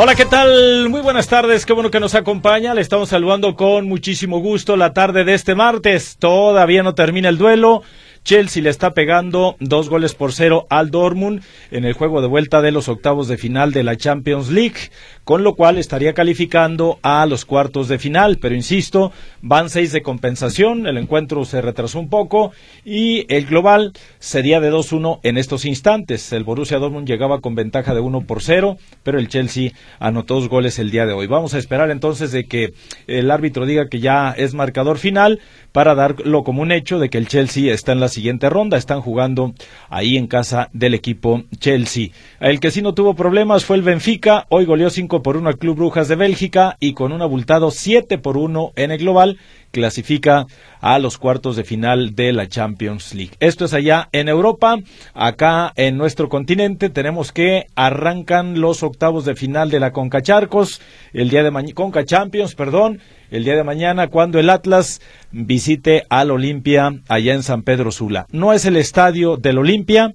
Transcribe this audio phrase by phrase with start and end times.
[0.00, 0.88] Hola, ¿qué tal?
[0.90, 2.72] Muy buenas tardes, qué bueno que nos acompaña.
[2.72, 6.18] Le estamos saludando con muchísimo gusto la tarde de este martes.
[6.20, 7.82] Todavía no termina el duelo.
[8.22, 11.42] Chelsea le está pegando dos goles por cero al Dortmund
[11.72, 14.92] en el juego de vuelta de los octavos de final de la Champions League,
[15.28, 18.38] con lo cual estaría calificando a los cuartos de final.
[18.40, 23.92] Pero insisto, van seis de compensación, el encuentro se retrasó un poco y el global
[24.20, 26.32] sería de 2-1 en estos instantes.
[26.32, 30.48] El Borussia Dortmund llegaba con ventaja de 1 por 0, pero el Chelsea anotó dos
[30.48, 31.26] goles el día de hoy.
[31.26, 32.72] Vamos a esperar entonces de que
[33.06, 35.40] el árbitro diga que ya es marcador final
[35.72, 38.78] para darlo como un hecho de que el Chelsea está en la siguiente ronda.
[38.78, 39.52] Están jugando
[39.90, 42.12] ahí en casa del equipo Chelsea.
[42.40, 44.46] El que sí no tuvo problemas fue el Benfica.
[44.48, 48.18] Hoy goleó 5 por 1 al Club Brujas de Bélgica y con un abultado 7
[48.18, 49.38] por 1 en el global
[49.70, 50.46] clasifica
[50.80, 53.32] a los cuartos de final de la Champions League.
[53.40, 54.78] Esto es allá en Europa.
[55.14, 60.80] Acá en nuestro continente tenemos que arrancan los octavos de final de la Conca Charcos,
[61.12, 66.04] el día de mañana, Conca Champions, perdón, el día de mañana cuando el Atlas visite
[66.08, 68.26] al Olimpia allá en San Pedro Sula.
[68.30, 70.14] No es el estadio del Olimpia,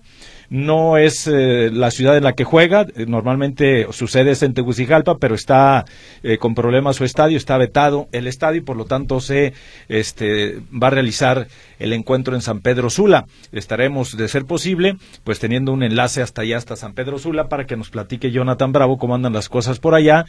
[0.54, 4.54] no es eh, la ciudad en la que juega, eh, normalmente su sede es en
[4.54, 5.84] Tegucigalpa, pero está
[6.22, 9.54] eh, con problemas su estadio, está vetado el estadio y por lo tanto se
[9.90, 11.48] este, va a realizar
[11.80, 13.26] el encuentro en San Pedro Sula.
[13.52, 17.66] Estaremos, de ser posible, pues teniendo un enlace hasta allá, hasta San Pedro Sula, para
[17.66, 20.26] que nos platique Jonathan Bravo cómo andan las cosas por allá,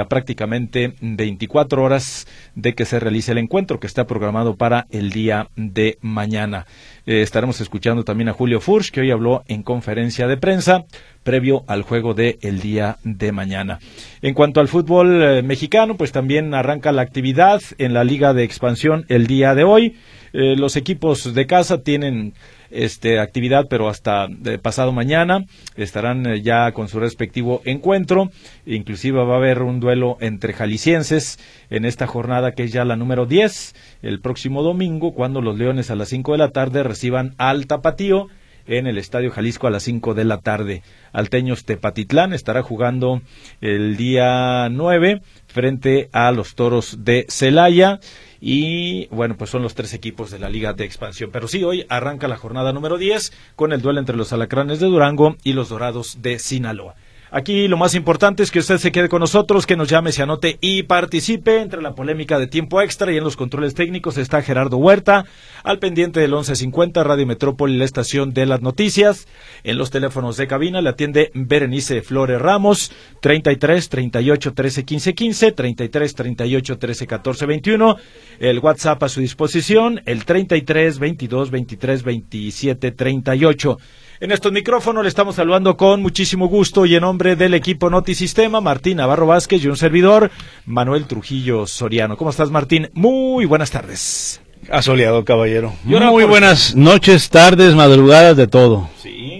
[0.00, 5.10] a prácticamente 24 horas de que se realice el encuentro, que está programado para el
[5.10, 6.66] día de mañana.
[7.04, 10.84] estaremos escuchando también a Julio Furch, que hoy habló en conferencia de prensa
[11.22, 13.78] previo al juego de el día de mañana.
[14.22, 18.44] En cuanto al fútbol eh, mexicano, pues también arranca la actividad en la Liga de
[18.44, 19.96] Expansión el día de hoy.
[20.32, 22.32] Eh, los equipos de casa tienen
[22.70, 25.44] este, actividad, pero hasta eh, pasado mañana
[25.76, 28.30] estarán ya con su respectivo encuentro.
[28.64, 31.38] Inclusive va a haber un duelo entre jaliscienses
[31.70, 35.90] en esta jornada que es ya la número 10, el próximo domingo, cuando los Leones
[35.90, 38.28] a las 5 de la tarde reciban al Tapatío
[38.66, 40.82] en el Estadio Jalisco a las 5 de la tarde.
[41.12, 43.22] Alteños Tepatitlán estará jugando
[43.60, 48.00] el día 9 frente a los Toros de Celaya
[48.40, 51.30] y bueno, pues son los tres equipos de la Liga de Expansión.
[51.32, 54.86] Pero sí, hoy arranca la jornada número 10 con el duelo entre los Alacranes de
[54.86, 56.96] Durango y los Dorados de Sinaloa.
[57.34, 60.22] Aquí lo más importante es que usted se quede con nosotros, que nos llame, se
[60.22, 64.42] anote y participe entre la polémica de tiempo extra y en los controles técnicos está
[64.42, 65.24] Gerardo Huerta,
[65.64, 69.28] al pendiente del 1150 Radio Metrópoli, la estación de las noticias.
[69.64, 72.92] En los teléfonos de cabina le atiende Berenice Flores Ramos,
[73.22, 77.96] 33 38 13 15 15, 33 38 13 14 21.
[78.40, 83.78] El WhatsApp a su disposición, el 33 22 23 27 38.
[84.22, 88.60] En estos micrófonos le estamos saludando con muchísimo gusto y en nombre del equipo Notisistema,
[88.60, 90.30] Martín Navarro Vázquez y un servidor,
[90.64, 92.16] Manuel Trujillo Soriano.
[92.16, 92.88] ¿Cómo estás, Martín?
[92.94, 94.40] Muy buenas tardes.
[94.70, 95.72] Asoleado, caballero.
[95.82, 98.88] Muy buenas noches, tardes, madrugadas, de todo.
[99.02, 99.31] Sí.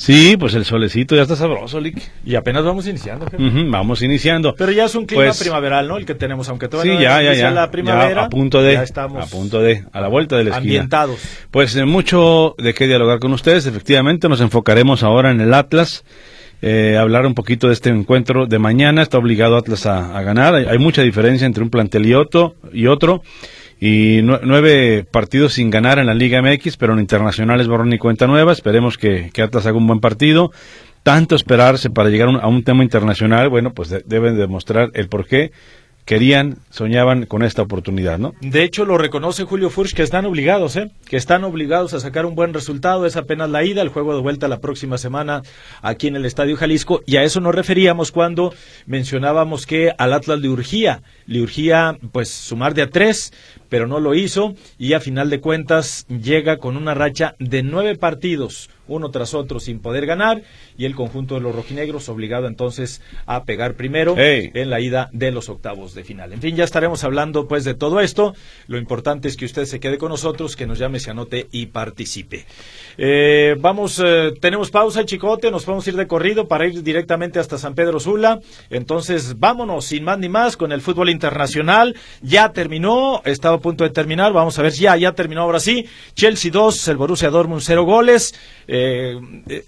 [0.00, 2.00] Sí, pues el solecito ya está sabroso, Lick.
[2.24, 3.26] Y apenas vamos iniciando.
[3.68, 4.54] vamos iniciando.
[4.56, 5.98] Pero ya es un clima pues, primaveral, ¿no?
[5.98, 8.24] El que tenemos, aunque todavía sí, ya, ya, ya, la primavera.
[8.24, 11.20] a punto de, ya estamos a punto de, a la vuelta del la Ambientados.
[11.50, 13.66] Pues eh, mucho de qué dialogar con ustedes.
[13.66, 16.02] Efectivamente, nos enfocaremos ahora en el Atlas.
[16.62, 19.02] Eh, hablar un poquito de este encuentro de mañana.
[19.02, 20.54] Está obligado Atlas a, ganar.
[20.54, 22.54] Hay, hay, mucha diferencia entre un plantel y otro.
[22.72, 23.20] Y otro
[23.80, 28.26] y nueve partidos sin ganar en la Liga MX, pero en internacionales borrón y cuenta
[28.26, 28.52] nueva.
[28.52, 30.52] Esperemos que, que Atlas haga un buen partido.
[31.02, 35.50] Tanto esperarse para llegar a un tema internacional, bueno, pues deben demostrar el por qué
[36.04, 38.34] querían, soñaban con esta oportunidad, ¿no?
[38.40, 40.90] De hecho, lo reconoce Julio Furch que están obligados, ¿eh?
[41.08, 43.06] Que están obligados a sacar un buen resultado.
[43.06, 45.42] Es apenas la ida, el juego de vuelta la próxima semana
[45.82, 47.00] aquí en el Estadio Jalisco.
[47.06, 48.52] Y a eso nos referíamos cuando
[48.86, 53.32] mencionábamos que al Atlas le urgía, le urgía, pues, sumar de a tres
[53.70, 57.96] pero no lo hizo y a final de cuentas llega con una racha de nueve
[57.96, 60.42] partidos uno tras otro sin poder ganar
[60.76, 65.30] y el conjunto de los rojinegros obligado entonces a pegar primero en la ida de
[65.30, 66.32] los octavos de final.
[66.32, 68.34] En fin, ya estaremos hablando pues de todo esto.
[68.66, 71.66] Lo importante es que usted se quede con nosotros, que nos llame, se anote y
[71.66, 72.46] participe.
[72.98, 77.58] Eh, vamos, eh, tenemos pausa, Chicote, nos podemos ir de corrido para ir directamente hasta
[77.58, 78.40] San Pedro Sula.
[78.70, 81.94] Entonces, vámonos sin más ni más con el fútbol internacional.
[82.22, 85.86] Ya terminó, estaba punto de terminar, vamos a ver ya, ya terminó ahora sí.
[86.14, 88.34] Chelsea 2, el Borussia Dortmund 0 goles.
[88.66, 89.18] Eh,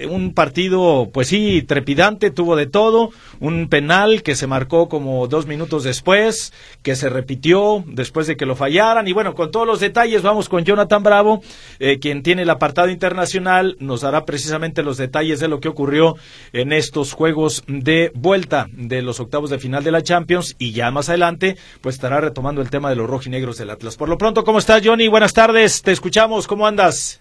[0.09, 3.11] un partido, pues sí, trepidante, tuvo de todo.
[3.41, 6.53] Un penal que se marcó como dos minutos después,
[6.83, 9.09] que se repitió después de que lo fallaran.
[9.09, 11.43] Y bueno, con todos los detalles, vamos con Jonathan Bravo,
[11.79, 16.17] eh, quien tiene el apartado internacional, nos dará precisamente los detalles de lo que ocurrió
[16.53, 20.55] en estos juegos de vuelta de los octavos de final de la Champions.
[20.59, 24.17] Y ya más adelante, pues estará retomando el tema de los rojinegros del Por lo
[24.17, 25.09] pronto, ¿cómo estás, Johnny?
[25.09, 27.21] Buenas tardes, te escuchamos, ¿cómo andas?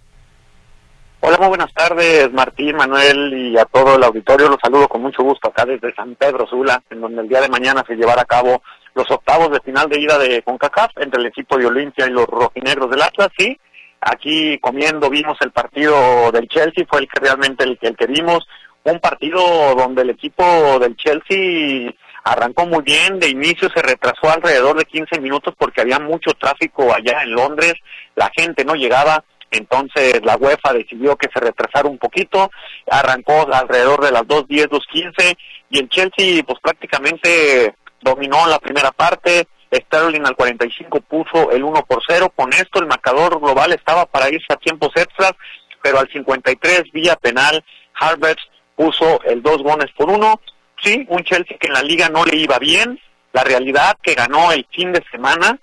[1.19, 4.47] Hola, muy buenas tardes, Martín, Manuel y a todo el auditorio.
[4.47, 7.49] Los saludo con mucho gusto acá desde San Pedro Sula, en donde el día de
[7.49, 8.61] mañana se llevará a cabo
[8.93, 12.27] los octavos de final de ida de CONCACAF entre el equipo de Olimpia y los
[12.27, 13.29] rojinegros del Atlas.
[13.35, 13.59] Sí,
[13.99, 18.47] aquí comiendo vimos el partido del Chelsea, fue el que realmente el, el que vimos.
[18.83, 20.43] Un partido donde el equipo
[20.79, 21.91] del Chelsea
[22.23, 26.93] arrancó muy bien, de inicio se retrasó alrededor de 15 minutos porque había mucho tráfico
[26.93, 27.73] allá en Londres,
[28.15, 32.49] la gente no llegaba entonces la UEFA decidió que se retrasara un poquito,
[32.89, 35.37] arrancó alrededor de las 2.10, 2.15
[35.69, 41.85] y el Chelsea pues prácticamente dominó la primera parte, Sterling al 45 puso el 1
[41.85, 45.33] por 0, con esto el marcador global estaba para irse a tiempos extras,
[45.81, 47.63] pero al 53 vía penal
[47.99, 48.37] Harvard
[48.75, 50.41] puso el 2 goles por 1,
[50.81, 52.99] sí, un Chelsea que en la liga no le iba bien,
[53.33, 55.59] la realidad que ganó el fin de semana,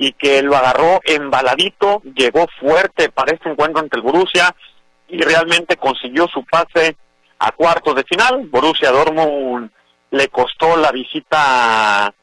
[0.00, 4.56] y que lo agarró embaladito, llegó fuerte para este encuentro ante el Borussia
[5.08, 6.96] y realmente consiguió su pase
[7.38, 8.46] a cuartos de final.
[8.46, 9.70] Borussia Dortmund
[10.10, 12.14] le costó la visita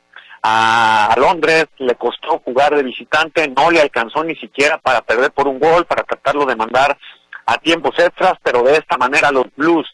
[0.41, 5.47] a, Londres, le costó jugar de visitante, no le alcanzó ni siquiera para perder por
[5.47, 6.97] un gol, para tratarlo de mandar
[7.45, 9.85] a tiempos extras, pero de esta manera los Blues,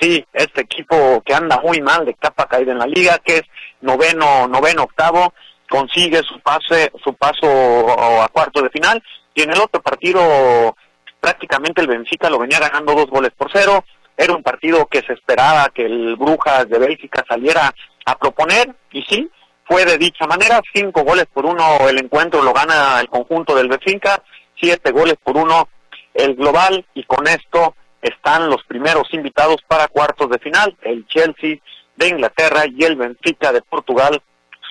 [0.00, 3.42] sí, este equipo que anda muy mal de capa caída en la liga, que es
[3.80, 5.32] noveno, noveno, octavo,
[5.68, 9.02] consigue su pase, su paso a cuarto de final
[9.34, 10.76] y en el otro partido
[11.20, 13.84] prácticamente el Benfica lo venía ganando dos goles por cero.
[14.16, 17.74] Era un partido que se esperaba que el Brujas de Bélgica saliera
[18.06, 19.28] a proponer y sí,
[19.64, 23.68] fue de dicha manera, cinco goles por uno el encuentro lo gana el conjunto del
[23.68, 24.22] Benfica,
[24.58, 25.68] siete goles por uno
[26.14, 27.74] el global y con esto
[28.08, 31.56] están los primeros invitados para cuartos de final, el Chelsea
[31.96, 34.22] de Inglaterra y el Benfica de Portugal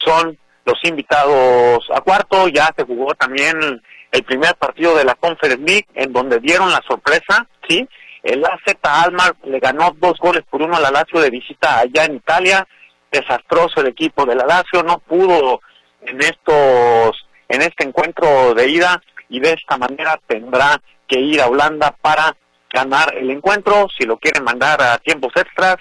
[0.03, 5.63] son los invitados a cuarto, ya se jugó también el primer partido de la Conference
[5.63, 7.87] League, en donde dieron la sorpresa, ¿sí?
[8.23, 12.05] El AZ Almar le ganó dos goles por uno a la Lazio de visita allá
[12.05, 12.67] en Italia,
[13.11, 15.61] desastroso el equipo de la Lazio, no pudo
[16.01, 21.47] en estos, en este encuentro de ida, y de esta manera tendrá que ir a
[21.47, 22.35] Holanda para
[22.75, 25.77] ganar el encuentro, si lo quiere mandar a tiempos extras,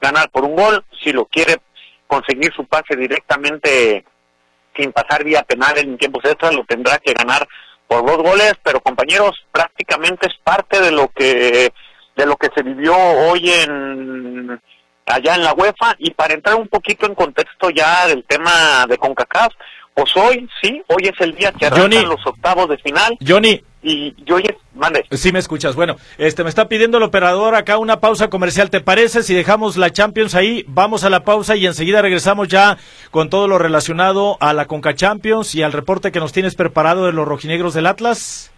[0.00, 1.56] ganar por un gol, si lo quiere
[2.06, 4.04] conseguir su pase directamente
[4.76, 7.48] sin pasar vía penal en tiempos extras, lo tendrá que ganar
[7.88, 11.72] por dos goles, pero compañeros, prácticamente es parte de lo que
[12.16, 14.60] de lo que se vivió hoy en
[15.06, 18.98] allá en la UEFA y para entrar un poquito en contexto ya del tema de
[18.98, 19.52] CONCACAF,
[19.94, 23.16] pues hoy sí, hoy es el día que arrancan los octavos de final.
[23.26, 24.56] Johnny, y yo oye.
[25.12, 25.76] Sí me escuchas.
[25.76, 28.70] Bueno, este me está pidiendo el operador acá una pausa comercial.
[28.70, 30.64] ¿Te parece si dejamos la Champions ahí?
[30.66, 32.78] Vamos a la pausa y enseguida regresamos ya
[33.10, 37.06] con todo lo relacionado a la Conca Champions y al reporte que nos tienes preparado
[37.06, 38.53] de los rojinegros del Atlas.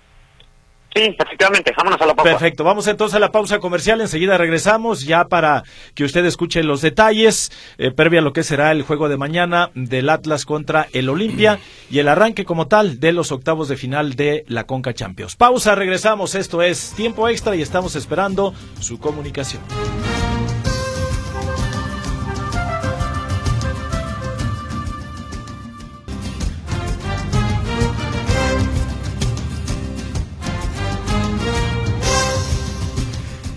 [0.97, 2.31] Sí, efectivamente, vámonos a la pausa.
[2.31, 5.63] Perfecto, vamos entonces a la pausa comercial, enseguida regresamos ya para
[5.95, 9.71] que usted escuche los detalles, eh, previa a lo que será el juego de mañana
[9.75, 11.59] del Atlas contra el Olimpia
[11.91, 15.37] y el arranque como tal de los octavos de final de la Conca Champions.
[15.37, 19.63] Pausa, regresamos, esto es tiempo extra y estamos esperando su comunicación.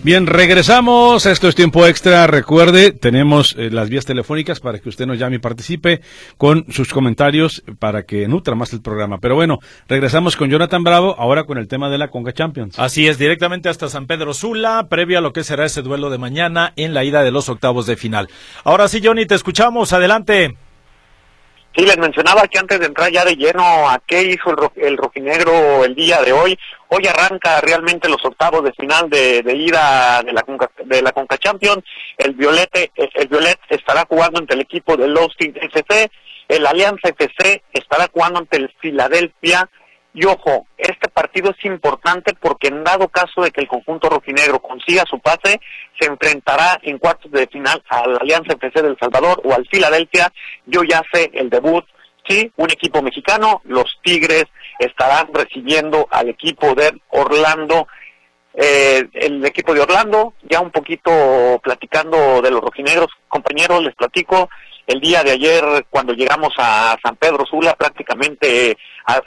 [0.02, 1.26] Bien, regresamos.
[1.26, 2.26] Esto es tiempo extra.
[2.26, 6.00] Recuerde, tenemos eh, las vías telefónicas para que usted nos llame y participe
[6.38, 9.18] con sus comentarios para que nutra más el programa.
[9.20, 12.80] Pero bueno, regresamos con Jonathan Bravo, ahora con el tema de la Conga Champions.
[12.80, 16.18] Así es, directamente hasta San Pedro Sula, previo a lo que será ese duelo de
[16.18, 18.30] mañana en la ida de los octavos de final.
[18.64, 19.92] Ahora sí, Johnny, te escuchamos.
[19.92, 20.56] Adelante.
[21.76, 24.98] Sí, les mencionaba que antes de entrar ya de lleno a qué hizo el, el
[24.98, 26.58] rojinegro el día de hoy,
[26.90, 31.38] hoy arranca realmente los octavos de final de, ida de la Conca, de la Conca
[31.38, 31.84] Champions,
[32.18, 36.10] el Violete, el Violet estará jugando ante el equipo del Austin FC,
[36.48, 39.70] el Alianza FC estará jugando ante el Philadelphia
[40.14, 44.60] y ojo, este partido es importante porque en dado caso de que el conjunto rojinegro
[44.60, 45.62] consiga su pase,
[46.00, 50.32] se enfrentará en cuartos de final a la Alianza FC del Salvador o al Filadelfia.
[50.66, 51.86] Yo ya sé el debut,
[52.28, 54.46] sí, un equipo mexicano, los Tigres
[54.80, 57.88] estarán recibiendo al equipo de Orlando.
[58.56, 64.50] Eh, el equipo de Orlando, ya un poquito platicando de los rojinegros, compañeros, les platico,
[64.90, 68.76] el día de ayer cuando llegamos a San Pedro Sula prácticamente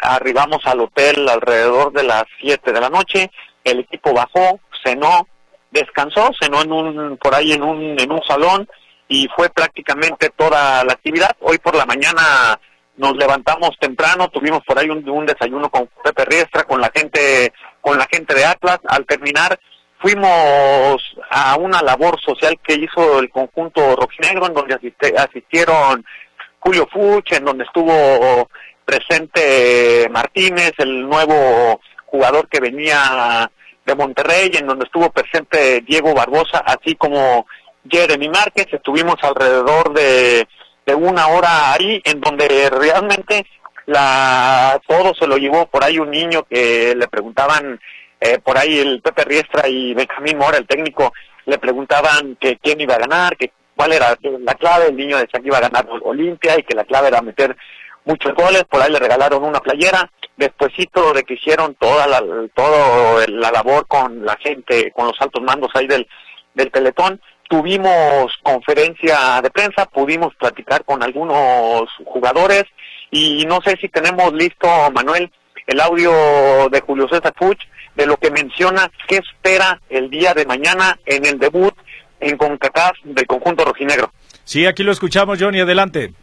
[0.00, 3.31] arribamos al hotel alrededor de las 7 de la noche,
[3.62, 5.28] el equipo bajó, cenó,
[5.71, 8.69] descansó, cenó en un, por ahí en un, en un salón
[9.07, 11.31] y fue prácticamente toda la actividad.
[11.38, 12.59] Hoy por la mañana
[12.97, 17.52] nos levantamos temprano, tuvimos por ahí un, un desayuno con Pepe Riestra, con la gente,
[17.81, 18.81] con la gente de Atlas.
[18.88, 19.61] Al terminar,
[20.02, 24.78] fuimos a una labor social que hizo el conjunto rojinegro, en donde
[25.16, 26.04] asistieron
[26.59, 28.49] Julio Fuch, en donde estuvo
[28.85, 33.50] presente Martínez, el nuevo jugador que venía
[33.87, 37.47] de Monterrey, en donde estuvo presente Diego Barbosa, así como
[37.88, 38.66] Jeremy Márquez.
[38.73, 40.47] Estuvimos alrededor de,
[40.85, 43.47] de una hora ahí, en donde realmente
[43.87, 47.80] la todo se lo llevó por ahí un niño que le preguntaban,
[48.25, 51.12] eh, por ahí el Pepe Riestra y Benjamín Mora, el técnico,
[51.47, 55.41] le preguntaban que quién iba a ganar, que cuál era la clave, el niño decía
[55.41, 57.57] que iba a ganar Olimpia y que la clave era meter
[58.05, 62.23] muchos goles, por ahí le regalaron una playera, despuésito de que hicieron toda la,
[62.55, 66.07] todo la labor con la gente, con los altos mandos ahí del,
[66.55, 66.71] del
[67.49, 72.64] tuvimos conferencia de prensa, pudimos platicar con algunos jugadores
[73.11, 75.31] y no sé si tenemos listo, Manuel,
[75.67, 77.59] el audio de Julio César Fuch
[77.97, 81.75] de lo que menciona qué espera el día de mañana en el debut
[82.21, 84.11] en CONCACAF del conjunto rojinegro.
[84.45, 86.15] Sí, aquí lo escuchamos, Johnny, adelante.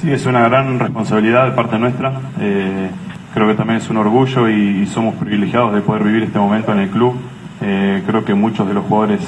[0.00, 2.12] Sí, es una gran responsabilidad de parte nuestra.
[2.40, 2.90] Eh,
[3.34, 6.78] creo que también es un orgullo y, somos privilegiados de poder vivir este momento en
[6.80, 7.14] el club.
[7.60, 9.20] Eh, creo que muchos de los jugadores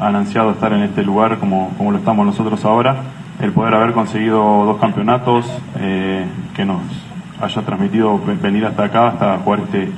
[0.00, 2.96] han ansiado estar en este lugar como, como lo estamos nosotros ahora.
[3.40, 5.46] El poder haber conseguido dos campeonatos
[5.78, 6.24] eh,
[6.54, 6.80] que nos
[7.40, 9.90] haya transmitido venir hasta acá, hasta jugar este,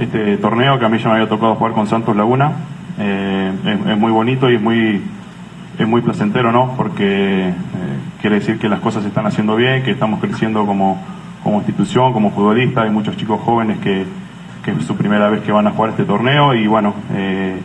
[0.00, 2.52] este torneo que a mí ya me había tocado jugar con Santos Laguna.
[2.98, 5.02] es, muy bonito y es muy,
[5.78, 6.74] es muy placentero, ¿no?
[6.76, 7.52] Porque
[8.20, 11.00] quiere decir que las cosas se están haciendo bien, que estamos creciendo como,
[11.42, 14.04] como institución, como futbolista, hay muchos chicos jóvenes que,
[14.64, 17.60] que, es su primera vez que van a jugar este torneo y bueno, eh,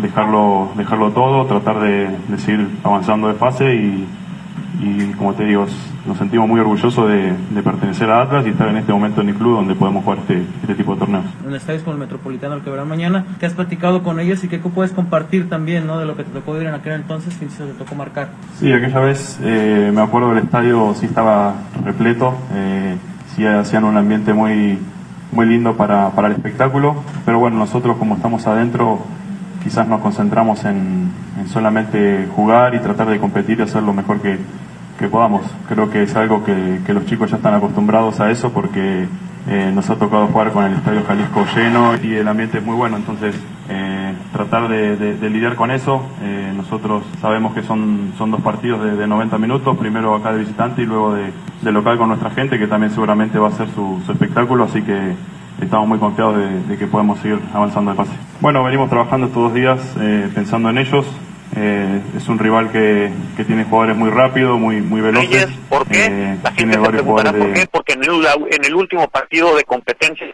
[0.00, 4.06] dejarlo, dejarlo todo, tratar de, de seguir avanzando de fase y,
[4.78, 5.66] y como te digo,
[6.06, 9.34] nos sentimos muy orgullosos de, pertenecer a Atlas y estar en este momento en el
[9.34, 11.24] club donde podemos jugar este, este tipo de torneos.
[11.46, 14.48] En estadios como el Metropolitano, el que verán mañana, ¿qué has platicado con ellos y
[14.48, 15.98] qué puedes compartir también ¿no?
[15.98, 18.28] de lo que te tocó vivir en aquel entonces que se te tocó marcar?
[18.58, 21.54] Sí, aquella vez eh, me acuerdo del estadio sí estaba
[21.84, 22.96] repleto, eh,
[23.34, 24.78] sí hacían un ambiente muy,
[25.32, 29.00] muy lindo para, para el espectáculo, pero bueno, nosotros como estamos adentro
[29.64, 34.20] quizás nos concentramos en, en solamente jugar y tratar de competir y hacer lo mejor
[34.20, 34.38] que
[34.98, 35.42] que podamos.
[35.68, 39.06] Creo que es algo que, que, los chicos ya están acostumbrados a eso porque
[39.48, 42.74] eh, nos ha tocado jugar con el Estadio Jalisco lleno y el ambiente es muy
[42.74, 43.32] bueno, entonces
[43.68, 46.02] eh, tratar de, lidiar con eso.
[46.20, 50.40] Eh, nosotros sabemos que son, son dos partidos de, de, 90 minutos, primero acá de
[50.40, 54.02] visitante y luego de, local con nuestra gente, que también seguramente va a ser su,
[54.04, 55.14] su espectáculo, así que
[55.60, 56.38] estamos muy confiados
[56.68, 58.12] de, que podemos seguir avanzando de pase.
[58.40, 59.94] Bueno, venimos trabajando estos dos días
[60.34, 61.06] pensando en ellos,
[61.54, 65.48] eh, es un rival que, que, tiene jugadores muy rápidos, muy muy veloces.
[65.68, 66.06] ¿Por qué?
[66.06, 69.64] Eh, La gente se preguntará por qué, porque en el, en el último partido de
[69.64, 70.26] competencia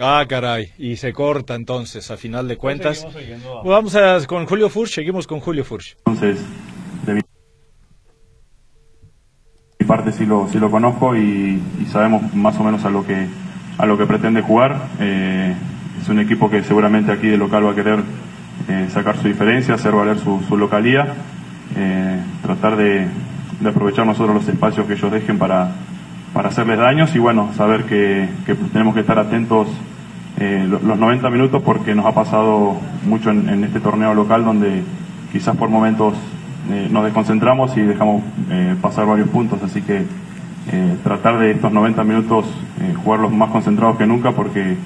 [0.00, 3.04] Ah, caray, y se corta entonces, a final de cuentas.
[3.64, 5.96] Vamos a, con Julio Furch, seguimos con Julio Furch.
[6.06, 6.38] Entonces,
[7.04, 7.20] de mi
[9.86, 13.26] parte sí lo, sí lo conozco y, y, sabemos más o menos a lo que,
[13.76, 14.80] a lo que pretende jugar.
[15.00, 15.56] Eh,
[16.00, 17.98] es un equipo que seguramente aquí de local va a querer
[18.90, 21.14] sacar su diferencia, hacer valer su, localía,
[21.76, 23.06] eh, tratar de,
[23.66, 25.72] aprovechar nosotros los espacios que ellos dejen para,
[26.32, 28.28] para hacerles daños y bueno, saber que,
[28.72, 29.68] tenemos que estar atentos
[30.38, 34.82] eh, los, 90 minutos porque nos ha pasado mucho en, este torneo local donde
[35.32, 36.14] quizás por momentos
[36.70, 38.22] eh, nos desconcentramos y dejamos
[38.82, 40.04] pasar varios puntos, así que
[41.02, 42.44] tratar de estos 90 minutos
[43.02, 44.76] jugarlos más concentrados que nunca porque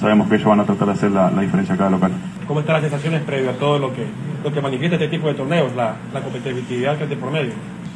[0.00, 2.12] sabemos que ellos van a tratar de hacer la diferencia cada local.
[2.46, 4.04] ¿Cómo están las sensaciones previas a todo lo que,
[4.42, 7.52] lo que manifiesta este tipo de torneos, la, competitividad que es de por medio?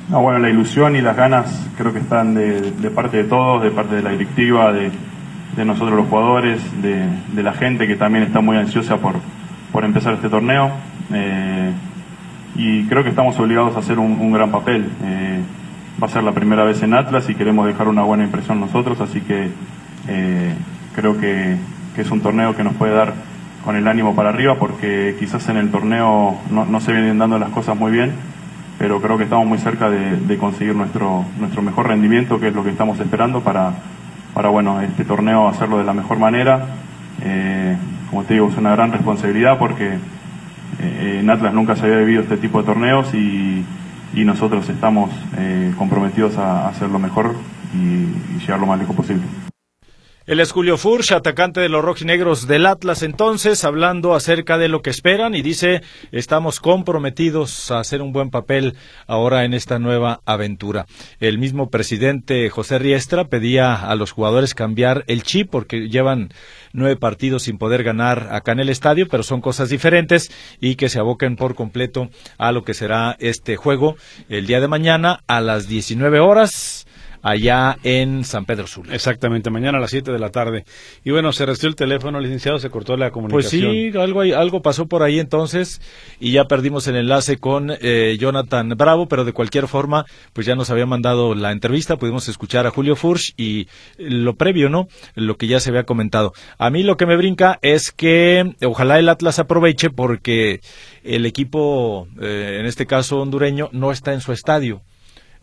[0.09, 3.71] No, bueno, la ilusión y las ganas creo que están de, parte de todos, de
[3.71, 4.91] parte de la directiva, de,
[5.65, 9.17] nosotros los jugadores, de, la gente que también está muy ansiosa por,
[9.73, 10.71] por empezar este torneo.
[11.13, 11.73] Eh,
[12.59, 14.89] y creo que estamos obligados a hacer un, gran papel.
[15.05, 15.41] Eh,
[16.03, 19.01] va a ser la primera vez en Atlas y queremos dejar una buena impresión nosotros,
[19.01, 19.49] así que
[20.09, 20.55] eh,
[20.95, 21.57] creo que,
[21.97, 23.15] es un torneo que nos puede dar
[23.67, 27.39] con el ánimo para arriba porque quizás en el torneo no, no se vienen dando
[27.39, 28.13] las cosas muy bien
[28.79, 32.63] pero creo que estamos muy cerca de, conseguir nuestro, nuestro mejor rendimiento, que es lo
[32.63, 33.73] que estamos esperando para,
[34.35, 36.67] para bueno, este torneo hacerlo de la mejor manera.
[37.23, 37.77] Eh,
[38.11, 39.95] como te digo, es una gran responsabilidad porque
[40.81, 43.65] eh, en Atlas nunca se había vivido este tipo de torneos y,
[44.17, 47.35] nosotros estamos eh, comprometidos a hacerlo mejor
[47.75, 47.77] y,
[48.35, 49.25] y llegar lo más lejos posible.
[50.27, 54.83] Él es Julio Furch, atacante de los rojinegros del Atlas entonces, hablando acerca de lo
[54.83, 58.75] que esperan y dice, estamos comprometidos a hacer un buen papel
[59.07, 60.87] ahora en esta nueva aventura.
[61.21, 66.31] El mismo presidente José Riestra pedía a los jugadores cambiar el chip porque llevan
[66.73, 70.89] nueve partidos sin poder ganar acá en el estadio, pero son cosas diferentes y que
[70.89, 73.95] se aboquen por completo a lo que será este juego
[74.29, 76.86] el día de mañana a las 19 horas
[77.27, 78.87] allá en San Pedro Sur.
[78.93, 80.65] Exactamente, mañana a las 7 de la tarde.
[81.03, 83.63] Y bueno, se restó el teléfono, licenciado, se cortó la comunicación.
[83.63, 85.81] Pues sí, algo, algo pasó por ahí entonces
[86.21, 90.55] y ya perdimos el enlace con eh, Jonathan Bravo, pero de cualquier forma, pues ya
[90.55, 93.67] nos había mandado la entrevista, pudimos escuchar a Julio Furch y
[93.99, 94.87] lo previo, ¿no?
[95.17, 96.33] Lo que ya se había comentado.
[96.59, 100.61] A mí lo que me brinca es que ojalá el Atlas aproveche porque
[101.03, 104.83] el equipo, eh, en este caso hondureño, no está en su estadio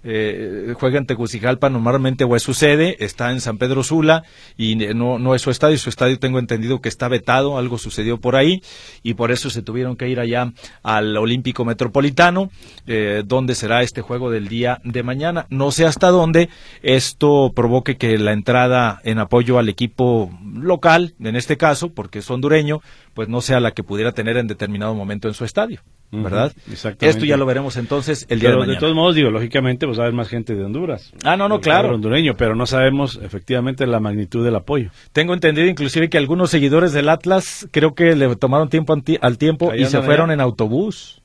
[0.03, 4.23] eh, juega en Tegucigalpa normalmente o está en San Pedro Sula
[4.57, 8.19] y no, no es su estadio, su estadio tengo entendido que está vetado, algo sucedió
[8.19, 8.61] por ahí
[9.01, 10.51] y por eso se tuvieron que ir allá
[10.83, 12.49] al Olímpico Metropolitano,
[12.87, 15.45] eh, donde será este juego del día de mañana.
[15.49, 16.49] No sé hasta dónde
[16.81, 22.29] esto provoque que la entrada en apoyo al equipo local, en este caso, porque es
[22.29, 22.81] hondureño,
[23.13, 25.81] pues no sea la que pudiera tener en determinado momento en su estadio.
[26.21, 26.53] ¿Verdad?
[26.71, 27.09] Exactamente.
[27.09, 28.73] Esto ya lo veremos entonces el día de mañana.
[28.73, 31.11] de todos modos, digo, lógicamente, pues va a haber más gente de Honduras.
[31.23, 31.95] Ah, no, no, claro.
[31.95, 34.91] hondureño, pero no sabemos efectivamente la magnitud del apoyo.
[35.11, 39.73] Tengo entendido inclusive que algunos seguidores del Atlas creo que le tomaron tiempo al tiempo
[39.73, 41.21] y se fueron en autobús.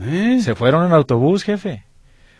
[0.00, 0.38] ¿Eh?
[0.40, 1.84] Se fueron en autobús, jefe.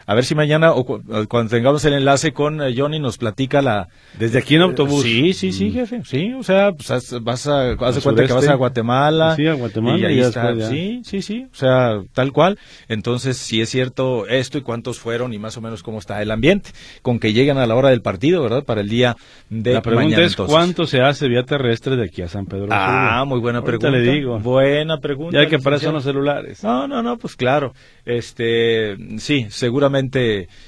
[0.06, 3.88] A ver si mañana o cuando tengamos el enlace con eh, Johnny nos platica la...
[4.18, 5.02] Desde aquí en autobús.
[5.02, 5.72] Sí, sí, sí, mm.
[5.72, 6.02] jefe.
[6.04, 7.72] Sí, o sea, pues vas a...
[7.72, 9.36] Haz cuenta que vas a Guatemala.
[9.36, 9.98] Sí, a Guatemala.
[9.98, 10.54] Y ahí está.
[10.68, 11.46] Sí, sí, sí.
[11.50, 12.58] O sea, tal cual.
[12.88, 16.30] Entonces, si es cierto esto y cuántos fueron y más o menos cómo está el
[16.30, 16.70] ambiente.
[17.02, 18.64] Con que lleguen a la hora del partido, ¿verdad?
[18.64, 19.16] Para el día
[19.48, 22.68] de La pregunta es cuánto se hace vía terrestre de aquí a San Pedro.
[22.70, 23.90] Ah, muy buena pregunta.
[23.90, 24.38] le digo.
[24.38, 25.42] Buena pregunta.
[25.42, 26.62] Ya que para eso los celulares.
[26.62, 27.72] No, no, no, pues claro.
[28.04, 29.93] Este, sí, seguramente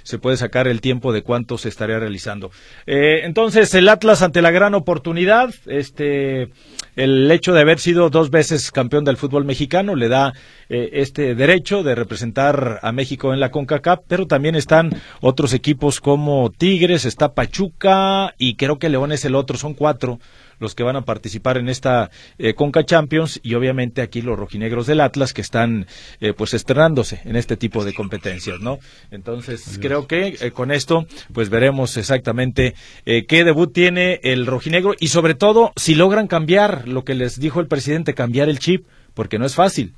[0.03, 2.51] se puede sacar el tiempo de cuánto se estaría realizando.
[2.87, 6.49] Eh, entonces, el Atlas ante la gran oportunidad, este,
[6.97, 10.33] el hecho de haber sido dos veces campeón del fútbol mexicano le da
[10.69, 16.01] eh, este derecho de representar a México en la CONCACAF, pero también están otros equipos
[16.01, 20.19] como Tigres, está Pachuca y creo que León es el otro, son cuatro
[20.59, 24.87] los que van a participar en esta eh, Conca Champions y obviamente aquí los rojinegros
[24.87, 25.87] del Atlas que están
[26.21, 28.79] eh, pues estrenándose en este tipo de competencias, ¿no?
[29.11, 35.09] Entonces creo que eh, con esto pues veremos exactamente qué debut tiene el rojinegro y
[35.09, 39.38] sobre todo si logran cambiar lo que les dijo el presidente, cambiar el chip porque
[39.38, 39.94] no es fácil.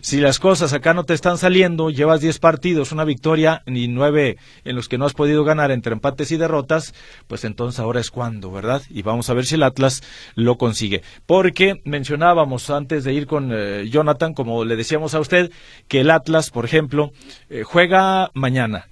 [0.00, 4.38] Si las cosas acá no te están saliendo, llevas 10 partidos, una victoria y 9
[4.64, 6.92] en los que no has podido ganar entre empates y derrotas,
[7.28, 8.82] pues entonces ahora es cuando, ¿verdad?
[8.90, 10.02] Y vamos a ver si el Atlas
[10.34, 11.02] lo consigue.
[11.26, 15.52] Porque mencionábamos antes de ir con eh, Jonathan, como le decíamos a usted,
[15.86, 17.12] que el Atlas, por ejemplo,
[17.48, 18.88] eh, juega mañana.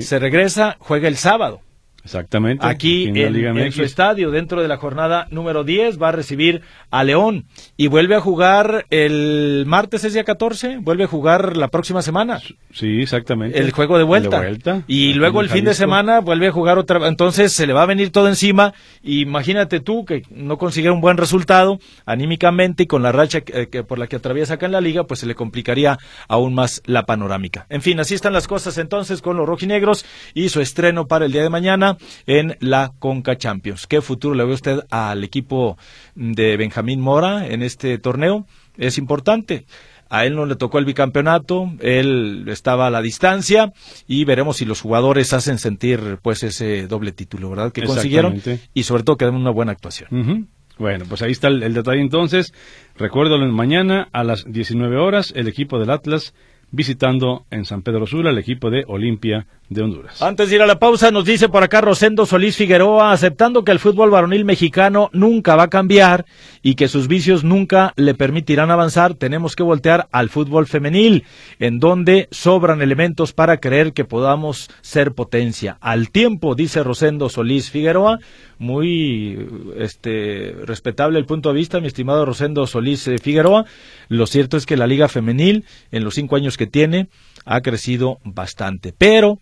[0.00, 1.60] Se regresa, juega el sábado.
[2.04, 2.66] Exactamente.
[2.66, 7.46] Aquí en, su estadio, dentro de la jornada número 10, va a recibir a León
[7.76, 12.40] y vuelve a jugar el martes, es día 14, vuelve a jugar la próxima semana.
[12.72, 13.58] Sí, exactamente.
[13.58, 14.42] El juego de vuelta.
[14.86, 17.86] Y luego el fin de semana vuelve a jugar otra entonces se le va a
[17.86, 18.74] venir todo encima.
[19.02, 23.98] Imagínate tú que no consiguiera un buen resultado anímicamente y con la racha que, por
[23.98, 27.66] la que atraviesa acá en la liga, pues se le complicaría aún más la panorámica.
[27.68, 31.32] En fin, así están las cosas entonces con los rojinegros y su estreno para el
[31.32, 31.87] día de mañana
[32.26, 33.86] en la Conca Champions.
[33.86, 35.78] ¿Qué futuro le ve usted al equipo
[36.14, 38.46] de Benjamín Mora en este torneo?
[38.76, 39.64] Es importante.
[40.10, 43.72] A él no le tocó el bicampeonato, él estaba a la distancia
[44.06, 47.72] y veremos si los jugadores hacen sentir pues ese doble título, ¿verdad?
[47.72, 48.40] Que consiguieron
[48.72, 50.48] y sobre todo que den una buena actuación.
[50.78, 52.54] Bueno, pues ahí está el, detalle entonces.
[52.96, 56.32] Recuérdalo mañana a las 19 horas, el equipo del Atlas
[56.70, 60.22] visitando en San Pedro Sula el equipo de Olimpia de Honduras.
[60.22, 63.72] Antes de ir a la pausa, nos dice por acá Rosendo Solís Figueroa, aceptando que
[63.72, 66.24] el fútbol varonil mexicano nunca va a cambiar
[66.62, 71.24] y que sus vicios nunca le permitirán avanzar, tenemos que voltear al fútbol femenil,
[71.58, 75.76] en donde sobran elementos para creer que podamos ser potencia.
[75.80, 78.18] Al tiempo, dice Rosendo Solís Figueroa,
[78.58, 83.66] muy este respetable el punto de vista, mi estimado Rosendo Solís eh, Figueroa.
[84.08, 87.08] Lo cierto es que la liga femenil, en los cinco años que tiene,
[87.44, 89.38] ha crecido bastante, pero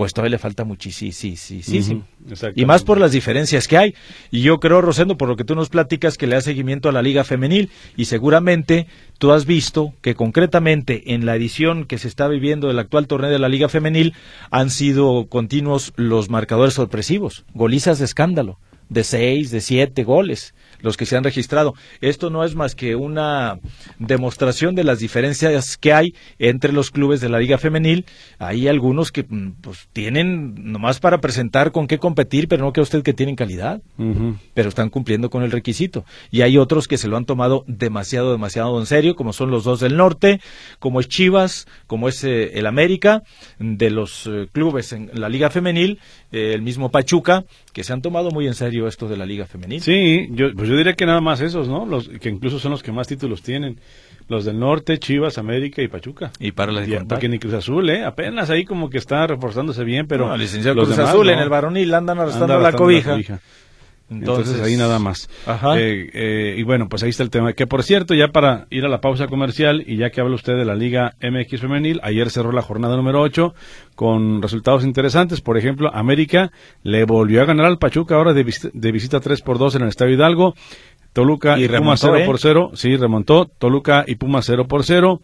[0.00, 1.12] pues todavía le falta muchísimo.
[1.12, 2.02] Sí, sí, sí, sí,
[2.54, 3.94] y más por las diferencias que hay.
[4.30, 6.92] Y yo creo, Rosendo, por lo que tú nos platicas, que le da seguimiento a
[6.92, 7.68] la Liga Femenil.
[7.98, 8.86] Y seguramente
[9.18, 13.28] tú has visto que concretamente en la edición que se está viviendo del actual torneo
[13.28, 14.14] de la Liga Femenil
[14.50, 18.58] han sido continuos los marcadores sorpresivos, golizas de escándalo,
[18.88, 21.74] de seis, de siete goles los que se han registrado.
[22.00, 23.58] Esto no es más que una
[23.98, 28.06] demostración de las diferencias que hay entre los clubes de la Liga Femenil.
[28.38, 32.80] Hay algunos que mm, pues, tienen nomás para presentar con qué competir, pero no que
[32.80, 33.80] usted que tienen calidad,
[34.54, 36.04] pero están cumpliendo con el requisito.
[36.30, 39.64] Y hay otros que se lo han tomado demasiado, demasiado en serio, como son los
[39.64, 40.40] dos del norte,
[40.78, 43.22] como es Chivas, como es eh, el América,
[43.58, 45.98] de los eh, clubes en la Liga Femenil,
[46.32, 49.46] eh, el mismo Pachuca, que se han tomado muy en serio esto de la Liga
[49.46, 49.80] Femenil.
[49.80, 51.86] Sí, yo, pues yo diría que nada más esos, ¿no?
[51.86, 53.78] Los que incluso son los que más títulos tienen.
[54.28, 56.30] Los del norte, Chivas, América y Pachuca.
[56.38, 58.04] Y para la Porque ni Cruz Azul, ¿eh?
[58.04, 60.28] Apenas ahí como que está reforzándose bien, pero...
[60.28, 63.18] No, licenciado Cruz Azul en el varonil andan arrastrando la cobija.
[64.10, 65.30] Entonces, ahí nada más.
[65.76, 67.52] Eh, eh, y bueno, pues ahí está el tema.
[67.52, 70.54] Que por cierto, ya para ir a la pausa comercial y ya que habla usted
[70.54, 73.54] de la Liga MX Femenil, ayer cerró la jornada número 8
[73.94, 75.40] con resultados interesantes.
[75.40, 76.50] Por ejemplo, América
[76.82, 79.82] le volvió a ganar al Pachuca ahora de, visita, de visita 3 por 2 en
[79.82, 80.54] el Estadio Hidalgo.
[81.12, 82.26] Toluca y, Puma 0 ¿eh?
[82.26, 82.70] por 0.
[82.74, 83.46] Sí, remontó.
[83.46, 85.20] Toluca y Puma 0 por 0.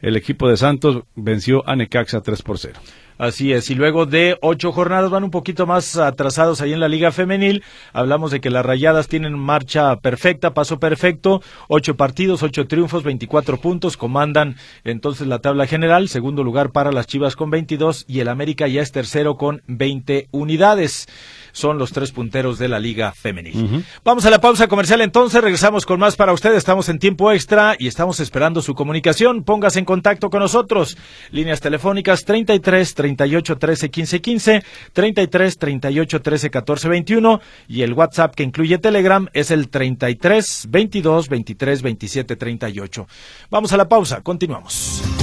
[0.00, 2.78] El equipo de Santos venció a Necaxa 3 por 0.
[3.18, 6.88] Así es, y luego de ocho jornadas van un poquito más atrasados ahí en la
[6.88, 7.64] Liga Femenil.
[7.92, 13.60] Hablamos de que las rayadas tienen marcha perfecta, paso perfecto, ocho partidos, ocho triunfos, 24
[13.60, 18.28] puntos, comandan entonces la tabla general, segundo lugar para las Chivas con 22 y el
[18.28, 21.08] América ya es tercero con 20 unidades
[21.52, 23.84] son los tres punteros de la Liga Femenil.
[24.04, 27.74] Vamos a la pausa comercial entonces, regresamos con más para ustedes, estamos en tiempo extra
[27.78, 29.42] y estamos esperando su comunicación.
[29.42, 30.96] Póngase en contacto con nosotros.
[31.32, 38.34] Líneas telefónicas 33 38 13 15 15, 33 38 13 14 21 y el WhatsApp
[38.34, 43.06] que incluye Telegram es el 33 22 23 27 38.
[43.50, 45.17] Vamos a la pausa, continuamos.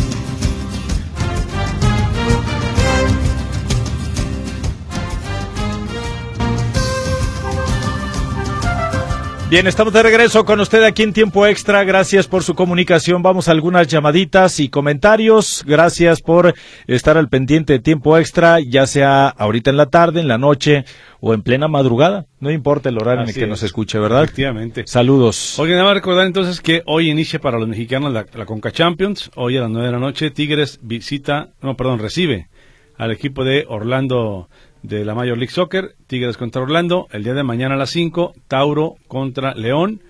[9.55, 11.85] Bien, estamos de regreso con usted aquí en tiempo extra.
[11.85, 13.23] Gracias por su comunicación.
[13.23, 15.63] Vamos a algunas llamaditas y comentarios.
[15.65, 16.53] Gracias por
[16.87, 20.83] estar al pendiente de tiempo extra, ya sea ahorita en la tarde, en la noche
[21.21, 22.25] o en plena madrugada.
[22.41, 24.25] No importa el horario en el que nos escuche, ¿verdad?
[24.25, 24.83] Efectivamente.
[24.87, 25.57] Saludos.
[25.57, 29.31] Oye, nada más recordar entonces que hoy inicia para los mexicanos la, la Conca Champions.
[29.35, 32.49] Hoy a las nueve de la noche, Tigres visita, no, perdón, recibe
[32.97, 34.49] al equipo de Orlando
[34.87, 38.33] de la Major League Soccer, Tigres contra Orlando, el día de mañana a las 5,
[38.47, 40.01] Tauro contra León,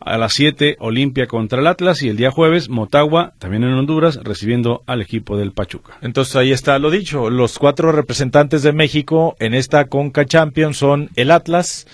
[0.00, 4.20] a las 7, Olimpia contra el Atlas y el día jueves, Motagua, también en Honduras,
[4.22, 5.98] recibiendo al equipo del Pachuca.
[6.00, 11.10] Entonces ahí está lo dicho, los cuatro representantes de México en esta Conca Champions son
[11.16, 11.86] el Atlas,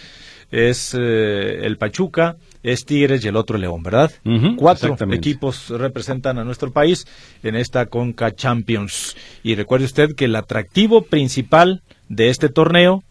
[0.50, 4.12] es eh, el Pachuca, es Tigres y el otro León, ¿verdad?
[4.56, 7.06] Cuatro equipos representan a nuestro país
[7.42, 9.16] en esta Conca Champions.
[9.42, 11.82] Y recuerde usted que el atractivo principal
[12.12, 13.02] de este torneo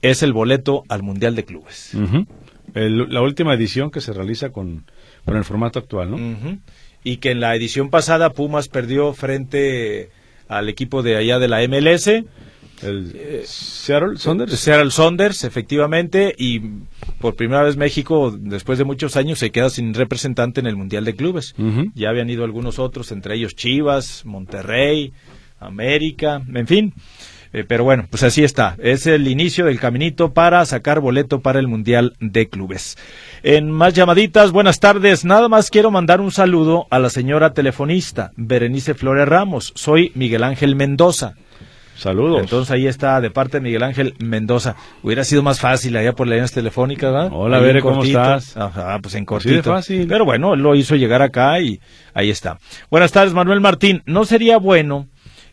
[0.00, 1.92] es el boleto al Mundial de Clubes.
[2.74, 4.86] la última edición que se realiza con,
[5.26, 6.58] con el formato actual, ¿no?
[7.04, 10.10] Y que en la edición pasada Pumas perdió frente
[10.48, 12.06] al equipo de allá de la MLS.
[12.06, 14.58] El eh, Seattle Saunders.
[14.58, 16.60] Seattle Saunders, efectivamente, y
[17.20, 21.04] por primera vez México, después de muchos años, se queda sin representante en el Mundial
[21.04, 21.54] de Clubes.
[21.94, 25.12] Ya habían ido algunos otros, entre ellos Chivas, Monterrey,
[25.60, 26.94] América, en fin.
[27.52, 28.76] Eh, pero bueno, pues así está.
[28.78, 32.96] Es el inicio del caminito para sacar boleto para el Mundial de Clubes.
[33.42, 35.24] En más llamaditas, buenas tardes.
[35.24, 39.72] Nada más quiero mandar un saludo a la señora telefonista, Berenice Flores Ramos.
[39.74, 41.34] Soy Miguel Ángel Mendoza.
[41.94, 42.40] Saludos.
[42.40, 44.74] Entonces ahí está, de parte de Miguel Ángel Mendoza.
[45.02, 47.30] Hubiera sido más fácil allá por las líneas telefónicas, ¿verdad?
[47.32, 48.56] Hola, a ¿cómo estás?
[48.56, 49.70] Ajá, pues en cortito.
[49.70, 50.06] fácil.
[50.08, 51.80] Pero bueno, lo hizo llegar acá y
[52.14, 52.58] ahí está.
[52.90, 54.02] Buenas tardes, Manuel Martín.
[54.06, 55.06] ¿No sería bueno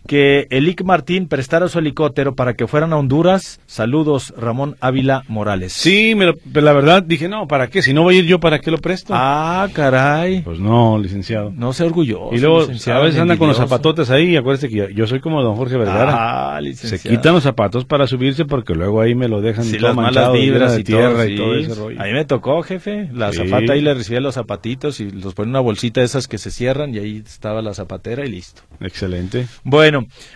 [0.07, 3.59] que Elic Martín prestara su helicóptero para que fueran a Honduras.
[3.67, 5.73] Saludos, Ramón Ávila Morales.
[5.73, 7.81] Sí, me lo- pero la verdad dije, no, ¿para qué?
[7.81, 9.13] Si no voy a ir yo, ¿para qué lo presto?
[9.15, 10.41] Ah, caray.
[10.41, 11.51] Pues no, licenciado.
[11.55, 12.33] No sea orgulloso.
[12.33, 15.43] y luego, a veces anda con los zapatotes ahí, y acuérdese que yo, soy como
[15.43, 16.55] don Jorge Vergara.
[16.55, 17.15] Ah, Se licenciado.
[17.17, 20.13] quitan los zapatos para subirse porque luego ahí me lo dejan Sí, todo las malas
[20.15, 22.01] manchado, lleno vibras de y tierra todo, y todo ese rollo.
[22.01, 23.09] A mí me tocó, jefe.
[23.13, 23.37] La Sí.
[23.39, 26.37] zapata ahí le recibía los zapatitos y los pone en una bolsita de esas que
[26.37, 28.61] se cierran y ahí estaba la zapatera y listo.
[28.79, 29.47] Excelente.
[29.63, 29.88] Bueno,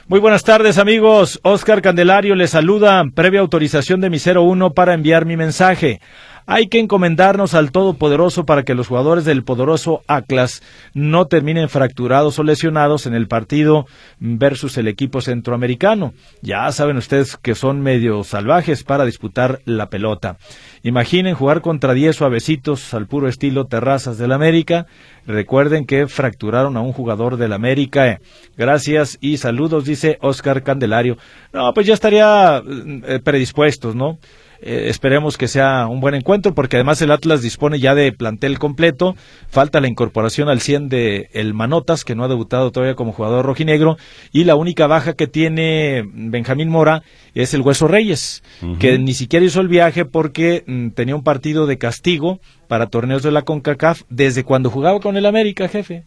[0.07, 1.39] muy buenas tardes amigos.
[1.43, 3.03] Oscar Candelario les saluda.
[3.13, 5.99] Previa autorización de mi 01 para enviar mi mensaje.
[6.45, 10.61] Hay que encomendarnos al Todopoderoso para que los jugadores del poderoso Atlas
[10.93, 13.85] no terminen fracturados o lesionados en el partido
[14.19, 16.13] versus el equipo centroamericano.
[16.41, 20.37] Ya saben ustedes que son medio salvajes para disputar la pelota.
[20.83, 24.85] Imaginen jugar contra 10 suavecitos al puro estilo Terrazas del América.
[25.25, 28.19] Recuerden que fracturaron a un jugador del América.
[28.57, 31.17] Gracias y saludos, dice Oscar Candelario.
[31.53, 32.61] No, pues ya estaría
[33.07, 34.17] eh, predispuestos, ¿no?
[34.65, 38.59] Eh, esperemos que sea un buen encuentro porque además el Atlas dispone ya de plantel
[38.59, 39.15] completo.
[39.49, 43.45] Falta la incorporación al 100 de el Manotas que no ha debutado todavía como jugador
[43.45, 43.97] rojinegro.
[44.31, 47.03] Y la única baja que tiene Benjamín Mora
[47.35, 48.41] es el Hueso Reyes,
[48.79, 53.21] que ni siquiera hizo el viaje porque mm, tenía un partido de castigo para torneos
[53.21, 56.05] de la CONCACAF desde cuando jugaba con el América, jefe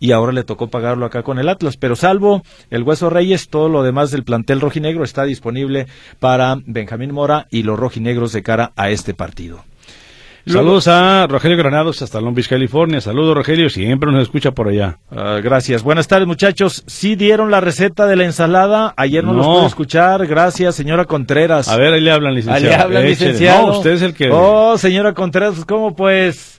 [0.00, 1.76] y ahora le tocó pagarlo acá con el Atlas.
[1.76, 5.86] Pero salvo el Hueso Reyes, todo lo demás del plantel rojinegro está disponible
[6.18, 9.62] para Benjamín Mora y los rojinegros de cara a este partido.
[10.46, 13.00] Saludos a Rogelio Granados hasta Long Beach, California.
[13.02, 14.98] Saludos, Rogelio, siempre nos escucha por allá.
[15.14, 15.82] Ah, gracias.
[15.82, 16.82] Buenas tardes, muchachos.
[16.86, 18.94] Sí dieron la receta de la ensalada.
[18.96, 19.52] Ayer no, los No.
[19.58, 20.26] pude escuchar.
[20.26, 21.68] Gracias, señora Contreras.
[21.68, 22.64] A ver, ahí le hablan, licenciado.
[22.68, 23.10] le habla, Échele.
[23.32, 23.66] licenciado.
[23.66, 24.30] No, usted es el que...
[24.32, 26.58] Oh, señora Contreras, ¿cómo pues?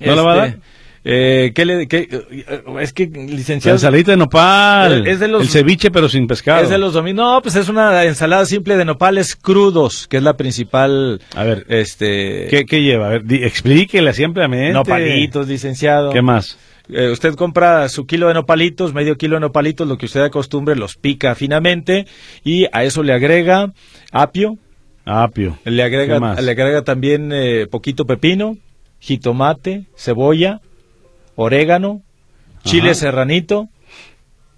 [0.00, 0.56] ¿No la va a dar?
[1.02, 3.76] Eh, ¿qué le, qué, eh, es que, La licenciado.
[3.76, 5.06] ensaladita de nopal.
[5.06, 6.62] Es de los- El ceviche, pero sin pescado.
[6.62, 7.24] Es de los domingos.
[7.24, 11.20] No, pues es una ensalada simple de nopales crudos, que es la principal.
[11.34, 12.48] A ver, Este.
[12.50, 13.06] ¿qué, qué lleva?
[13.06, 14.74] A ver, di- explíquele simplemente.
[14.74, 16.12] Nopalitos, licenciado.
[16.12, 16.58] ¿Qué más?
[16.92, 20.74] Eh, usted compra su kilo de nopalitos, medio kilo de nopalitos, lo que usted acostumbre,
[20.76, 22.04] los pica finamente
[22.44, 23.72] y a eso le agrega
[24.12, 24.58] apio,
[25.06, 25.56] Apio.
[25.64, 28.56] le ¿Qué agrega, le agrega también eh, poquito pepino,
[28.98, 30.60] jitomate, cebolla,
[31.44, 32.02] orégano,
[32.64, 32.94] chile Ajá.
[32.94, 33.68] serranito,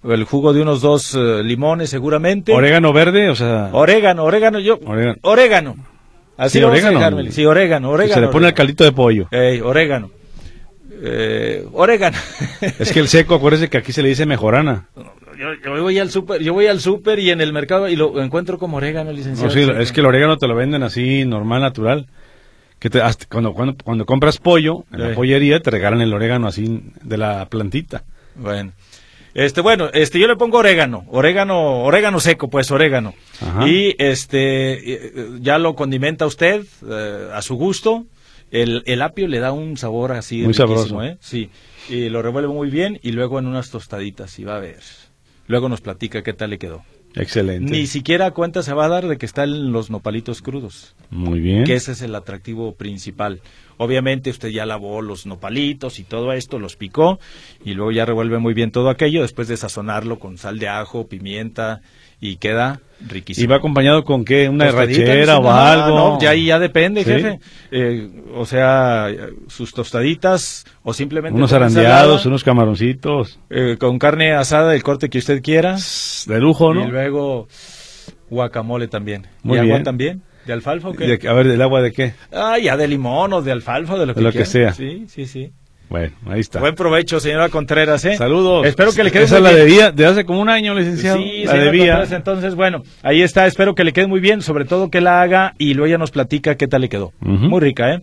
[0.05, 2.53] el jugo de unos dos eh, limones seguramente.
[2.53, 3.29] ¿Orégano verde?
[3.29, 3.71] O sea...
[3.73, 4.79] Orégano, orégano, yo.
[4.85, 5.17] Orégano.
[5.23, 5.77] Orégano.
[6.37, 6.99] Así Sí, lo vamos a orégano.
[6.99, 7.33] dejar, Meli.
[7.33, 8.15] Sí, orégano, orégano.
[8.15, 9.29] se le pone el caldito de pollo.
[9.31, 10.11] Ey, orégano.
[11.05, 12.17] Eh, orégano.
[12.79, 14.89] Es que el seco, acuérdese que aquí se le dice mejorana.
[15.39, 18.21] yo, yo voy al súper, yo voy al súper y en el mercado y lo
[18.23, 19.51] encuentro como orégano, No, licenciado.
[19.53, 22.07] sí, es que el orégano te lo venden así, normal, natural.
[22.83, 26.49] Que te, hasta cuando, cuando, cuando compras pollo en la pollería, te regalan el orégano
[26.49, 28.03] así de la plantita.
[28.35, 28.73] Bueno.
[29.35, 33.15] Este, bueno, este, yo le pongo orégano, orégano, orégano seco, pues, orégano.
[33.41, 33.69] Ajá.
[33.69, 38.05] Y este, eh, ya lo condimenta usted eh, a su gusto.
[38.51, 41.05] El, el apio le da un sabor así Muy sabroso.
[41.05, 41.19] ¿eh?
[41.21, 41.51] Sí.
[41.89, 44.81] Y lo revuelve muy bien y luego en unas tostaditas y va a ver.
[45.47, 46.83] Luego nos platica qué tal le quedó.
[47.15, 47.71] Excelente.
[47.73, 50.95] Ni siquiera cuenta se va a dar de que están los nopalitos crudos.
[51.11, 51.65] Muy bien.
[51.65, 53.41] que ese es el atractivo principal.
[53.77, 57.19] Obviamente usted ya lavó los nopalitos y todo esto, los picó
[57.65, 61.09] y luego ya revuelve muy bien todo aquello después de sazonarlo con sal de ajo,
[61.09, 61.83] pimienta
[62.23, 63.45] y queda riquísimo.
[63.45, 64.49] ¿Y va acompañado con qué?
[64.49, 65.97] ¿Una Tostadita, rachera o algo?
[65.97, 67.11] No, ya ahí ya depende, ¿Sí?
[67.11, 67.41] jefe.
[67.73, 69.09] Eh, o sea,
[69.49, 73.41] sus tostaditas o simplemente Unos arandeados, unos camaroncitos.
[73.51, 75.77] eh, con carne asada del corte que usted quiera
[76.27, 76.87] De lujo, ¿no?
[76.87, 77.49] y luego
[78.31, 79.27] guacamole también.
[79.43, 79.85] Muy ¿Y agua bien.
[79.85, 80.23] también?
[80.47, 81.07] ¿De alfalfa o qué?
[81.19, 82.15] De- a ver, ¿del agua de qué?
[82.33, 84.47] Ah, ya de limón o de alfalfa, de lo De que, lo que quiera.
[84.47, 84.73] sea.
[84.73, 85.53] Sí, sí, sí.
[85.93, 86.59] Bueno, ahí está.
[86.59, 88.17] Buen provecho, señora Contreras, ¿eh?
[88.17, 88.65] Saludos.
[88.65, 89.67] Espero que le quede Esa muy la bien.
[89.67, 91.19] debía de hace como un año, licenciado.
[91.19, 91.97] Sí, la debía.
[91.97, 93.47] Contreras, entonces, bueno, ahí está.
[93.47, 96.11] Espero que le quede muy bien, sobre todo que la haga y luego ella nos
[96.11, 97.13] platica qué tal le quedó.
[97.21, 98.01] Muy rica, ¿eh?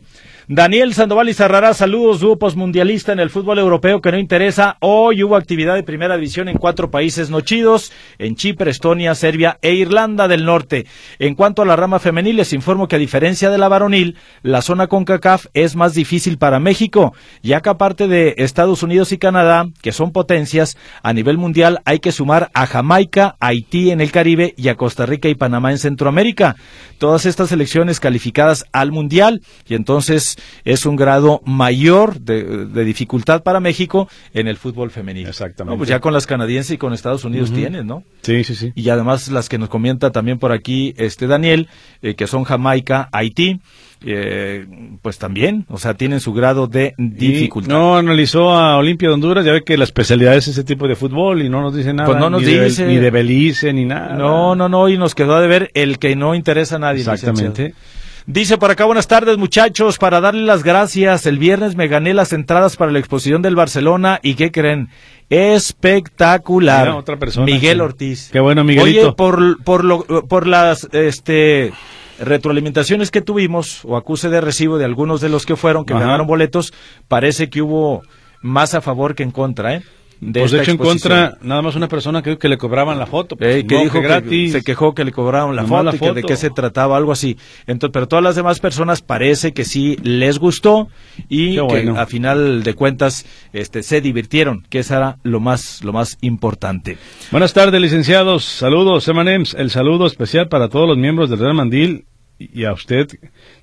[0.52, 4.78] Daniel Sandoval y Zarrará, saludos, dúo postmundialista en el fútbol europeo que no interesa.
[4.80, 9.60] Hoy hubo actividad de primera división en cuatro países no chidos, en Chipre, Estonia, Serbia
[9.62, 10.88] e Irlanda del Norte.
[11.20, 14.64] En cuanto a la rama femenil, les informo que a diferencia de la varonil, la
[14.64, 19.68] zona CONCACAF es más difícil para México, ya que aparte de Estados Unidos y Canadá,
[19.84, 24.56] que son potencias, a nivel mundial hay que sumar a Jamaica, Haití en el Caribe
[24.58, 26.56] y a Costa Rica y Panamá en Centroamérica.
[26.98, 33.44] Todas estas selecciones calificadas al mundial y entonces es un grado mayor de, de dificultad
[33.44, 35.30] para México en el fútbol femenino.
[35.30, 35.74] Exactamente.
[35.74, 38.04] No, pues ya con las canadienses y con Estados Unidos tienes, ¿no?
[38.22, 38.72] Sí, sí, sí.
[38.76, 41.68] Y además las que nos comenta también por aquí este Daniel,
[42.02, 43.60] eh, que son Jamaica, Haití,
[44.06, 44.66] eh,
[45.02, 47.70] pues también, o sea, tienen su grado de dificultad.
[47.70, 50.88] Y no analizó a Olimpia de Honduras, ya ve que la especialidad es ese tipo
[50.88, 52.08] de fútbol y no nos dice nada.
[52.08, 52.86] Pues no nos ni de- dice.
[52.88, 54.16] ni de Belice, ni nada.
[54.16, 57.00] No, no, no, y nos quedó de ver el que no interesa a nadie.
[57.02, 57.64] Exactamente.
[57.74, 57.99] licenciado.
[58.26, 62.34] Dice por acá, buenas tardes muchachos, para darle las gracias, el viernes me gané las
[62.34, 64.90] entradas para la exposición del Barcelona y ¿qué creen?
[65.30, 66.88] Espectacular.
[66.88, 67.82] Mira, otra persona, Miguel sí.
[67.82, 68.30] Ortiz.
[68.32, 69.08] Qué bueno, Miguelito.
[69.08, 71.72] Oye, por, por, lo, por las este,
[72.20, 76.02] retroalimentaciones que tuvimos, o acuse de recibo de algunos de los que fueron, que Ajá.
[76.02, 76.74] ganaron boletos,
[77.08, 78.04] parece que hubo
[78.42, 79.84] más a favor que en contra, ¿eh?
[80.22, 83.06] De pues de hecho en contra, nada más una persona que, que le cobraban la
[83.06, 83.38] foto.
[83.38, 84.52] pues, Eh, que no, dijo que gratis.
[84.52, 87.38] se quejó que le cobraron la foto, la que de qué se trataba, algo así.
[87.68, 90.90] Entonces, pero todas las demás personas parece que sí les gustó
[91.30, 95.94] y que a final de cuentas este se divirtieron, que eso era lo más lo
[95.94, 96.98] más importante.
[97.32, 98.44] Buenas tardes, licenciados.
[98.44, 99.54] Saludos, Emanems.
[99.54, 102.06] El saludo especial para todos los miembros del Real Mandil
[102.40, 103.08] y a usted,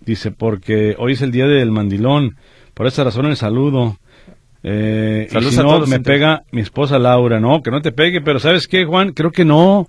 [0.01, 2.37] dice, porque hoy es el día del mandilón.
[2.75, 3.99] Por esa razón el saludo.
[4.69, 7.39] Eh, y Saludos si a no, todos me pega mi esposa Laura.
[7.39, 9.13] No, que no te pegue, pero ¿sabes qué, Juan?
[9.13, 9.87] Creo que no.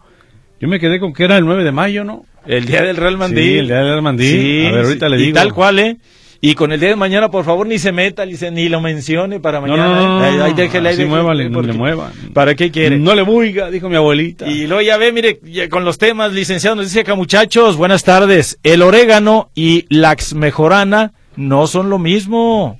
[0.61, 2.25] Yo me quedé con que era el 9 de mayo, ¿no?
[2.45, 3.43] El día del Real Mandil.
[3.43, 4.27] Sí, el día del Real Mandil.
[4.39, 5.11] Sí, A ver, ahorita sí.
[5.11, 5.35] le Y digo.
[5.35, 5.97] tal cual, ¿eh?
[6.39, 9.39] Y con el día de mañana, por favor, ni se meta, dice, ni lo mencione
[9.39, 9.87] para mañana.
[9.87, 10.05] no, no, ¿eh?
[10.37, 12.11] no, Ahí, ahí déjele, ahí déjele, muévale, no le muevan.
[12.35, 12.99] ¿Para qué quiere?
[12.99, 14.47] No le buiga, dijo mi abuelita.
[14.47, 18.03] Y luego ya ve, mire, ya con los temas, licenciado, nos dice acá, muchachos, buenas
[18.03, 18.59] tardes.
[18.61, 22.79] El orégano y la mejorana no son lo mismo.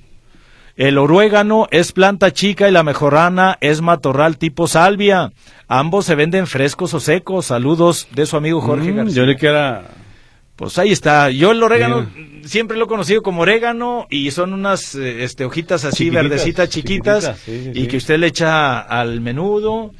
[0.78, 5.32] El oruégano es planta chica y la mejorana es matorral tipo salvia.
[5.66, 7.46] Ambos se venden frescos o secos.
[7.46, 9.14] Saludos de su amigo Jorge Mm, García.
[9.16, 9.88] yo le que era...
[10.54, 11.30] Pues ahí está.
[11.30, 12.06] Yo el orégano
[12.44, 16.68] siempre lo he conocido como orégano y son unas eh, este, hojitas así Chiquititas, verdecitas,
[16.68, 17.88] chiquitas, chiquititas, sí, sí, y sí.
[17.88, 19.92] que usted le echa al menudo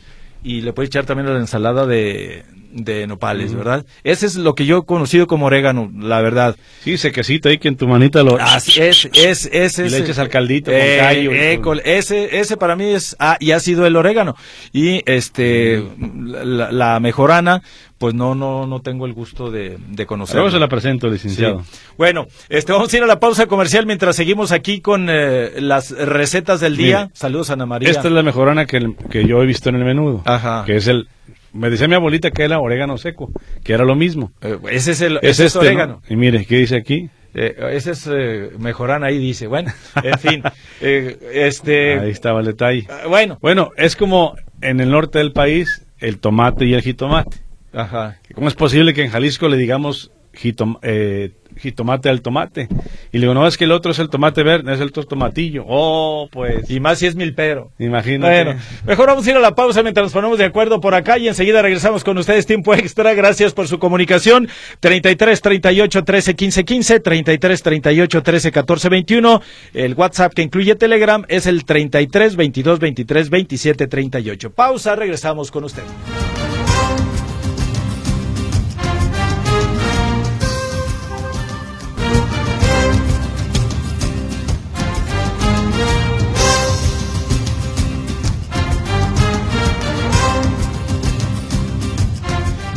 [0.45, 3.87] y le puede echar también a la ensalada de, de nopales, ¿verdad?
[4.05, 6.57] Ese es lo que yo he conocido como orégano, la verdad.
[6.83, 8.37] Sí, sequecito ahí que en tu manita lo...
[8.41, 9.93] Así es, es, ese Y es.
[9.93, 13.17] le echas al caldito con Eh, callo y eh, con- ese, ese para mí es,
[13.19, 14.37] ah, y ha sido el orégano.
[14.73, 15.83] Y este,
[16.27, 17.63] la, la mejorana,
[17.97, 20.43] pues no, no, no tengo el gusto de, de conocerla.
[20.43, 21.63] Luego se la presento, licenciado.
[21.63, 21.79] Sí.
[21.97, 25.91] Bueno, este, vamos a ir a la pausa comercial mientras seguimos aquí con eh, las
[25.91, 27.05] recetas del día.
[27.07, 27.91] Mire, Saludos, Ana María.
[27.91, 30.23] Esta es la mejorana que, que yo he visto en el menudo.
[30.27, 30.65] Ajá.
[30.67, 31.09] Que es el...
[31.53, 33.31] Me decía mi abuelita que era orégano seco,
[33.65, 34.33] que era lo mismo.
[34.43, 35.67] Eh, ese es el Es ese es este, ¿no?
[35.69, 36.03] orégano.
[36.09, 37.09] Y mire, ¿qué dice aquí?
[37.35, 39.47] Eh, ese es eh, mejorana ahí dice.
[39.47, 40.43] Bueno, en fin,
[40.81, 42.87] eh, este, Ahí estaba el detalle.
[42.91, 47.39] ah, bueno, Bueno, es como en el norte del país, el tomate y el jitomate.
[47.73, 48.19] ajá.
[48.35, 50.11] ¿Cómo es posible que en Jalisco le digamos
[50.43, 52.69] jitom- eh, jitomate al tomate?
[53.13, 55.05] Y le digo, no, es que el otro es el tomate verde, es el otro
[55.05, 55.65] tomatillo.
[55.67, 57.73] Oh, pues, Y más si es milpero.
[57.79, 58.45] imagínate.
[58.45, 61.19] Bueno, mejor vamos a ir a la pausa mientras nos ponemos de acuerdo por acá
[61.19, 63.15] y enseguida regresamos con ustedes tiempo extra.
[63.15, 64.49] Gracias por su comunicación.
[64.81, 69.43] 33 38 13 15 15, 33 38 13 14 21.
[69.75, 74.51] El WhatsApp que incluye Telegram es el 33 22 23 27 38.
[74.53, 75.89] Pausa, regresamos con ustedes.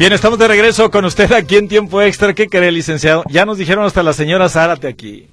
[0.02, 2.34] Bien, estamos de regreso con usted aquí en tiempo extra.
[2.34, 3.24] ¿Qué cree, licenciado?
[3.30, 5.28] Ya nos dijeron hasta la señora Zárate aquí.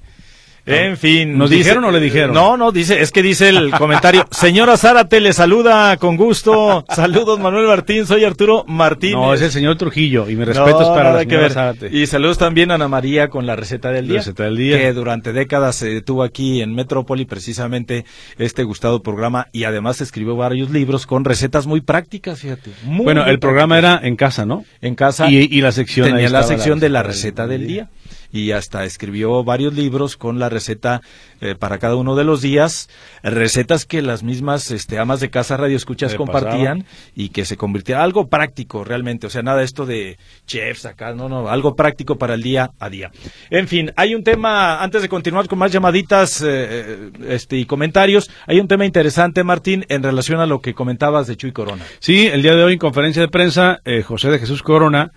[0.69, 1.39] En fin.
[1.39, 2.35] ¿Nos dijeron o le dijeron?
[2.35, 4.27] No, no, dice, es que dice el comentario.
[4.31, 6.85] Señora Zárate le saluda con gusto.
[6.89, 8.07] Saludos, Manuel Martín.
[8.07, 9.17] Soy Arturo Martínez.
[9.17, 11.53] No, es el señor Trujillo y mi respeto es para la que señora ver.
[11.53, 11.89] Zárate.
[11.93, 14.19] Y saludos también a Ana María con la receta del día.
[14.19, 14.79] Receta del día.
[14.79, 18.05] Que durante décadas se tuvo aquí en Metrópoli precisamente
[18.39, 22.71] este gustado programa y además escribió varios libros con recetas muy prácticas, fíjate.
[22.85, 24.65] Muy, Bueno, muy el programa era en casa, ¿no?
[24.81, 27.89] en casa Y, y la sección tenía la sección de la receta del día
[28.33, 31.01] y hasta escribió varios libros con la receta
[31.41, 32.89] eh, para cada uno de los días,
[33.23, 37.57] recetas que las mismas este, amas de casa radio escuchas Se compartían y que se
[37.57, 42.17] convirtiera algo práctico realmente, o sea, nada esto de chefs acá, no, no, algo práctico
[42.17, 43.11] para el día a día.
[43.51, 48.31] En fin, hay un tema, antes de continuar con más llamaditas eh, este, y comentarios,
[48.47, 51.85] hay un tema interesante, Martín, en relación a lo que comentabas de Chuy Corona.
[51.99, 55.13] Sí, el día de hoy en conferencia de prensa, eh, José de Jesús Corona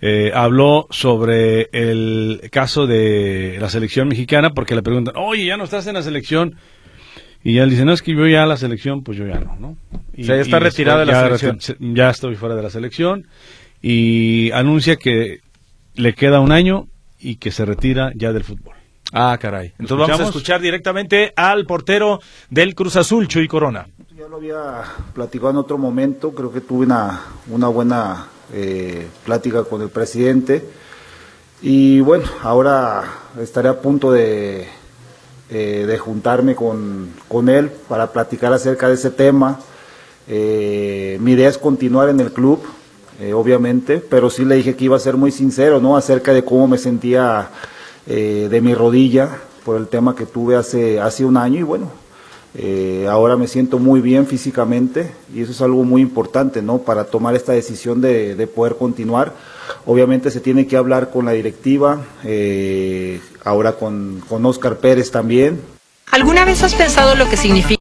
[0.00, 5.64] eh, habló sobre el caso de la selección mexicana porque le preguntan, oye, ya no
[5.64, 6.56] estás en la selección.
[7.42, 9.76] Y él dice, no, es que yo ya la selección, pues yo ya no, ¿no?
[10.14, 11.58] Y, O sea, ya está retirado de la ya selección.
[11.58, 13.26] reti- Ya estoy fuera de la selección
[13.82, 15.40] y anuncia que
[15.94, 18.74] le queda un año y que se retira ya del fútbol.
[19.12, 19.72] Ah, caray.
[19.78, 23.86] Entonces vamos a escuchar directamente al portero del Cruz Azul, Chuy Corona.
[24.16, 24.82] Ya lo había
[25.14, 30.64] platicado en otro momento, creo que tuve una, una buena eh, plática con el presidente
[31.62, 33.04] y bueno, ahora
[33.38, 34.66] estaré a punto de,
[35.50, 39.60] eh, de juntarme con, con, él para platicar acerca de ese tema.
[40.26, 42.60] Eh, mi idea es continuar en el club,
[43.20, 45.98] eh, obviamente, pero sí le dije que iba a ser muy sincero, ¿no?
[45.98, 47.50] Acerca de cómo me sentía
[48.06, 49.28] de mi rodilla
[49.64, 51.92] por el tema que tuve hace, hace un año y bueno,
[53.08, 56.78] ahora me siento muy bien físicamente y eso es algo muy importante, ¿no?
[56.78, 59.34] Para tomar esta decisión de, de poder continuar.
[59.86, 65.60] Obviamente se tiene que hablar con la directiva, eh, ahora con, con Oscar Pérez también.
[66.10, 67.80] ¿Alguna vez has pensado lo que significa?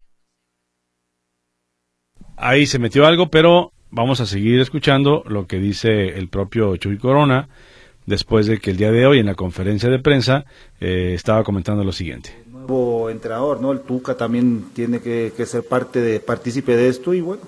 [2.37, 6.97] Ahí se metió algo, pero vamos a seguir escuchando lo que dice el propio Chuy
[6.97, 7.49] Corona
[8.05, 10.45] después de que el día de hoy en la conferencia de prensa
[10.79, 12.35] eh, estaba comentando lo siguiente.
[12.69, 13.71] Nuevo entrenador, ¿no?
[13.71, 17.41] El Tuca también tiene que, que ser parte de, partícipe de esto y bueno,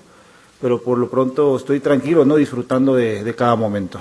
[0.60, 2.34] pero por lo pronto estoy tranquilo, ¿no?
[2.34, 4.00] Disfrutando de, de cada momento.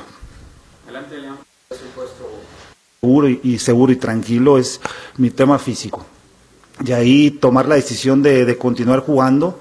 [3.00, 4.82] Seguro y, seguro y tranquilo es
[5.18, 6.06] mi tema físico.
[6.84, 9.60] Y ahí tomar la decisión de, continuar jugando.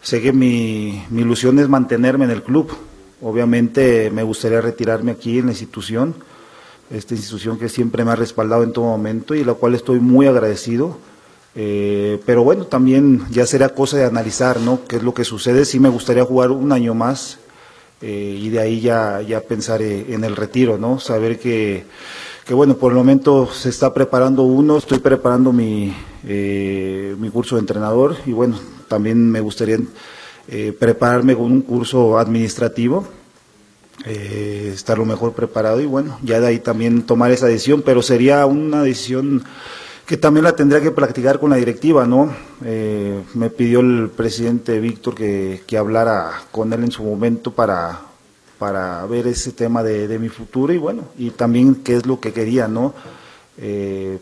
[0.00, 2.74] Sé que mi, ilusión es mantenerme en el club.
[3.20, 6.14] Obviamente me gustaría retirarme aquí en la institución,
[6.90, 10.26] esta institución que siempre me ha respaldado en todo momento y la cual estoy muy
[10.26, 10.98] agradecido.
[11.56, 14.80] Eh, pero bueno, también ya será cosa de analizar, ¿no?
[14.88, 15.64] ¿Qué es lo que sucede?
[15.64, 17.38] Sí me gustaría jugar un año más
[18.00, 20.98] eh, y de ahí ya, ya pensar en el retiro, ¿no?
[20.98, 21.84] Saber que,
[22.44, 25.94] que, bueno, por el momento se está preparando uno, estoy preparando mi,
[26.26, 28.58] eh, mi curso de entrenador y bueno,
[28.88, 29.78] también me gustaría
[30.78, 33.06] prepararme con un curso administrativo,
[34.04, 38.44] estar lo mejor preparado y bueno, ya de ahí también tomar esa decisión, pero sería
[38.46, 39.44] una decisión
[40.06, 42.34] que también la tendría que practicar con la directiva, ¿no?
[42.64, 48.00] Eh, me pidió el presidente Víctor que, que, hablara con él en su momento para,
[48.58, 52.20] para ver ese tema de, de, mi futuro y bueno, y también qué es lo
[52.20, 52.92] que quería, ¿no?
[53.56, 54.18] Eh,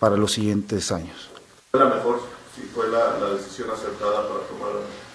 [0.00, 1.28] para los siguientes años.
[1.70, 2.20] ¿Fue la mejor,
[2.56, 4.72] si fue la, decisión acertada para tomar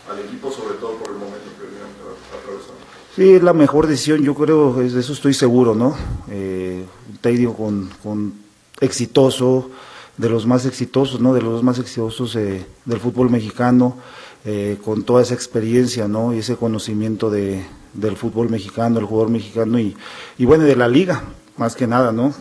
[0.10, 1.90] al equipo, sobre todo por el momento que venían
[2.30, 2.86] atravesando?
[3.16, 5.96] Sí, es la mejor decisión, yo creo, de eso estoy seguro, ¿no?
[6.30, 8.34] Eh, un técnico con, con
[8.82, 9.70] exitoso,
[10.18, 11.34] de los más exitosos, ¿no?
[11.34, 13.96] De los más exitosos eh, del fútbol mexicano,
[14.44, 16.34] eh, con toda esa experiencia, ¿no?
[16.34, 19.96] Y ese conocimiento de, del fútbol mexicano, el jugador mexicano y,
[20.38, 21.24] y bueno, de la liga,
[21.56, 22.34] más que nada, ¿no?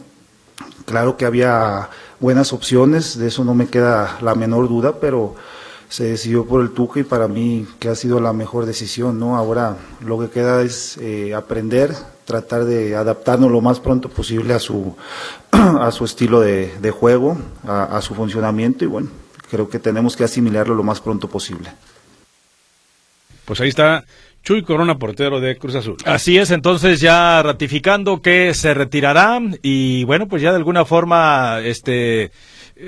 [0.87, 5.37] Claro que había buenas opciones, de eso no me queda la menor duda, pero
[5.95, 9.37] se decidió por el Tuca y para mí que ha sido la mejor decisión, ¿no?
[9.37, 14.59] Ahora lo que queda es eh, aprender, tratar de adaptarnos lo más pronto posible a
[14.59, 14.97] su,
[15.53, 19.09] a su estilo de, de juego, a, a, su funcionamiento y bueno,
[19.49, 21.71] creo que tenemos que asimilarlo lo más pronto posible.
[23.45, 24.05] Pues ahí está
[24.43, 25.97] Chuy Corona, portero de Cruz Azul.
[26.05, 31.61] Así es, entonces ya ratificando que se retirará y bueno, pues ya de alguna forma,
[31.61, 32.33] este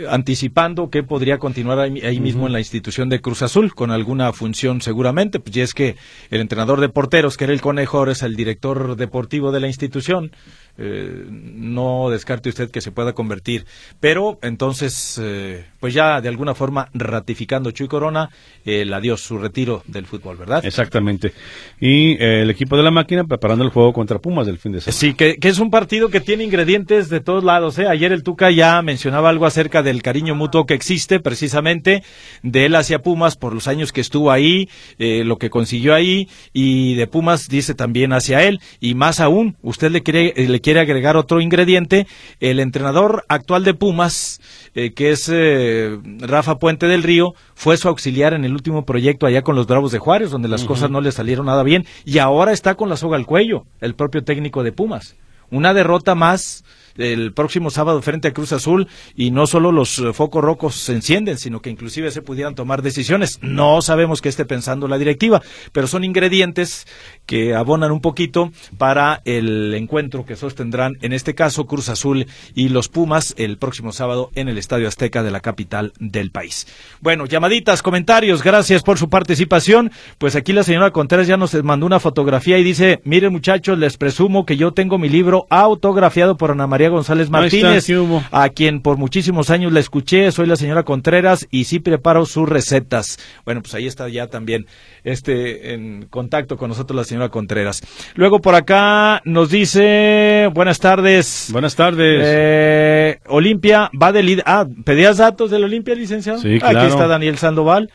[0.09, 2.49] anticipando que podría continuar ahí, ahí mismo uh -huh.
[2.49, 5.97] en la institución de Cruz Azul con alguna función seguramente, pues y es que
[6.31, 10.33] el entrenador de porteros, que era el Conejo, es el director deportivo de la institución,
[10.79, 13.65] eh, no descarte usted que se pueda convertir.
[14.01, 18.31] Pero entonces, eh, pues ya de alguna forma ratificando Chuy Corona
[18.65, 20.65] el adiós, su retiro del fútbol, ¿verdad?
[20.65, 21.33] Exactamente.
[21.81, 24.81] Y eh, el equipo de la máquina preparando el juego contra Pumas del fin de
[24.81, 24.99] semana.
[24.99, 27.79] Sí, que, que es un partido que tiene ingredientes de todos lados.
[27.79, 27.87] ¿eh?
[27.89, 32.03] Ayer el Tuca ya mencionaba algo acerca del cariño mutuo que existe precisamente
[32.43, 34.69] de él hacia Pumas por los años que estuvo ahí,
[34.99, 39.57] eh, lo que consiguió ahí y de Pumas dice también hacia él y más aún,
[39.63, 42.09] usted le quiere, le quiere agregar otro ingrediente,
[42.41, 44.41] el entrenador actual de Pumas,
[44.75, 49.27] eh, que es eh, Rafa Puente del Río, fue su auxiliar en el último proyecto
[49.27, 50.69] allá con los Bravos de Juárez, donde las uh -huh.
[50.69, 53.95] cosas no le salieron nada bien, y ahora está con la soga al cuello, el
[53.95, 55.15] propio técnico de Pumas.
[55.53, 56.65] Una derrota más
[56.99, 60.93] el próximo sábado frente a Cruz Azul y no solo los uh, focos rojos se
[60.93, 63.39] encienden, sino que inclusive se pudieran tomar decisiones.
[63.43, 65.43] No sabemos qué esté pensando la directiva,
[65.73, 66.87] pero son ingredientes
[67.27, 72.69] que abonan un poquito para el encuentro que sostendrán, en este caso, Cruz Azul y
[72.69, 76.67] los Pumas el próximo sábado en el Estadio Azteca de la capital del país.
[77.01, 79.91] Bueno, llamaditas, comentarios, gracias por su participación.
[80.19, 83.97] Pues aquí la señora Contreras ya nos mandó una fotografía y dice, miren muchachos, les
[83.97, 88.81] presumo que yo tengo mi libro autografiado por Ana María González Martínez, está, a quien
[88.81, 93.19] por muchísimos años la escuché, soy la señora Contreras y sí preparo sus recetas.
[93.45, 94.67] Bueno, pues ahí está ya también
[95.05, 97.83] este en contacto con nosotros la señora Contreras.
[98.15, 101.49] Luego por acá nos dice, buenas tardes.
[101.53, 102.23] Buenas tardes.
[102.25, 104.45] Eh, Olimpia va de líder.
[104.47, 106.39] Ah, ¿pedías datos del Olimpia, licenciado?
[106.41, 106.89] Sí, Aquí claro.
[106.89, 107.91] está Daniel Sandoval.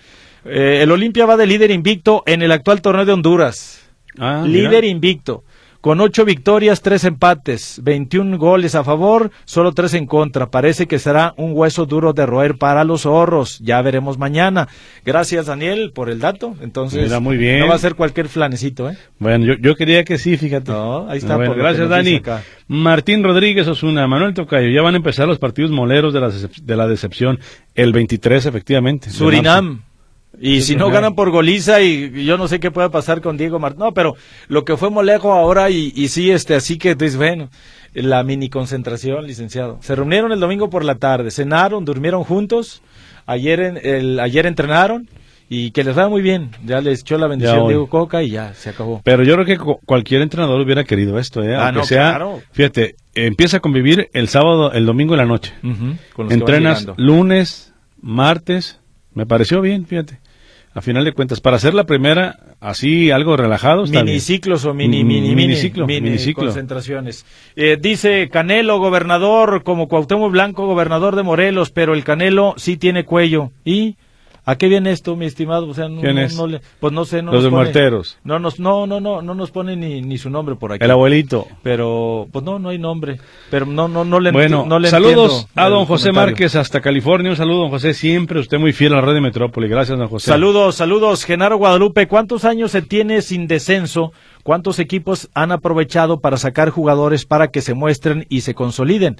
[0.45, 3.81] Eh, el Olimpia va de líder invicto en el actual torneo de Honduras.
[4.17, 4.69] Ah, mira.
[4.69, 5.43] líder invicto.
[5.81, 10.51] Con ocho victorias, tres empates, 21 goles a favor, solo tres en contra.
[10.51, 13.57] Parece que será un hueso duro de roer para los zorros.
[13.59, 14.67] Ya veremos mañana.
[15.03, 16.55] Gracias, Daniel, por el dato.
[16.61, 17.61] Entonces, Mira, muy bien.
[17.61, 18.97] no va a ser cualquier flanecito, ¿eh?
[19.17, 20.71] Bueno, yo, yo quería que sí, fíjate.
[20.71, 21.35] No, ahí está.
[21.35, 22.21] Bueno, por lo gracias, Dani.
[22.67, 26.75] Martín Rodríguez Osuna, Manuel Tocayo, ya van a empezar los partidos moleros de la, de
[26.75, 27.39] la decepción.
[27.73, 29.09] El 23, efectivamente.
[29.09, 29.81] Surinam.
[30.43, 33.37] Y Sí, si no ganan por goliza y yo no sé qué pueda pasar con
[33.37, 33.85] Diego Martínez.
[33.85, 34.15] No, pero
[34.47, 37.49] lo que fue Molejo ahora y, y sí, este, así que, pues, bueno,
[37.93, 39.77] la mini concentración, licenciado.
[39.81, 42.81] Se reunieron el domingo por la tarde, cenaron, durmieron juntos,
[43.27, 45.07] ayer, en, el, ayer entrenaron
[45.47, 46.49] y que les va muy bien.
[46.65, 47.67] Ya les echó la bendición.
[47.67, 49.01] Diego Coca y ya, se acabó.
[49.03, 51.55] Pero yo creo que cu- cualquier entrenador hubiera querido esto, ¿eh?
[51.55, 52.41] Ah, Aunque no, sea, claro.
[52.51, 55.53] fíjate, empieza a convivir el sábado, el domingo en la noche.
[55.61, 58.79] Ujú, con los Entrenas lunes, martes,
[59.13, 60.19] me pareció bien, fíjate.
[60.73, 64.05] A final de cuentas, para hacer la primera, así algo relajado, está bien.
[64.05, 66.45] Miniciclos o mini, mini, mini, miniciclo, mini miniciclo.
[66.45, 67.25] concentraciones.
[67.57, 73.03] Eh, dice Canelo, gobernador, como Cuauhtémoc Blanco, gobernador de Morelos, pero el Canelo sí tiene
[73.03, 73.51] cuello.
[73.65, 73.97] ¿Y
[74.43, 75.67] a qué viene esto, mi estimado?
[75.67, 76.35] O sea, no, ¿Quién no- es?
[76.35, 77.21] no le- pues no sé.
[77.21, 78.17] No Los nos de pone- Muerteros.
[78.23, 80.83] No, nos, no, no, no, no nos pone ni, ni su nombre por aquí.
[80.83, 81.47] El abuelito.
[81.61, 83.19] Pero, pues no, no hay nombre.
[83.49, 86.11] Pero no, no, no le, Bueno, no le saludos a don José.
[86.11, 87.29] Márquez hasta California.
[87.31, 87.93] Un saludo, don José.
[87.93, 89.67] Siempre usted muy fiel a la red de Metrópoli.
[89.67, 90.25] Gracias, don José.
[90.31, 92.07] Saludos, saludos, Genaro Guadalupe.
[92.07, 94.11] ¿Cuántos años se tiene sin descenso?
[94.43, 99.17] ¿Cuántos equipos han aprovechado para sacar jugadores para que se muestren y se consoliden?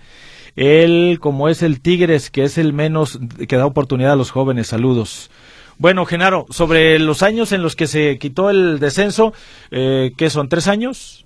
[0.56, 4.68] Él, como es el Tigres, que es el menos que da oportunidad a los jóvenes.
[4.68, 5.32] Saludos.
[5.78, 9.34] Bueno, Genaro, sobre los años en los que se quitó el descenso,
[9.72, 10.48] eh, ¿qué son?
[10.50, 11.26] ¿Tres años?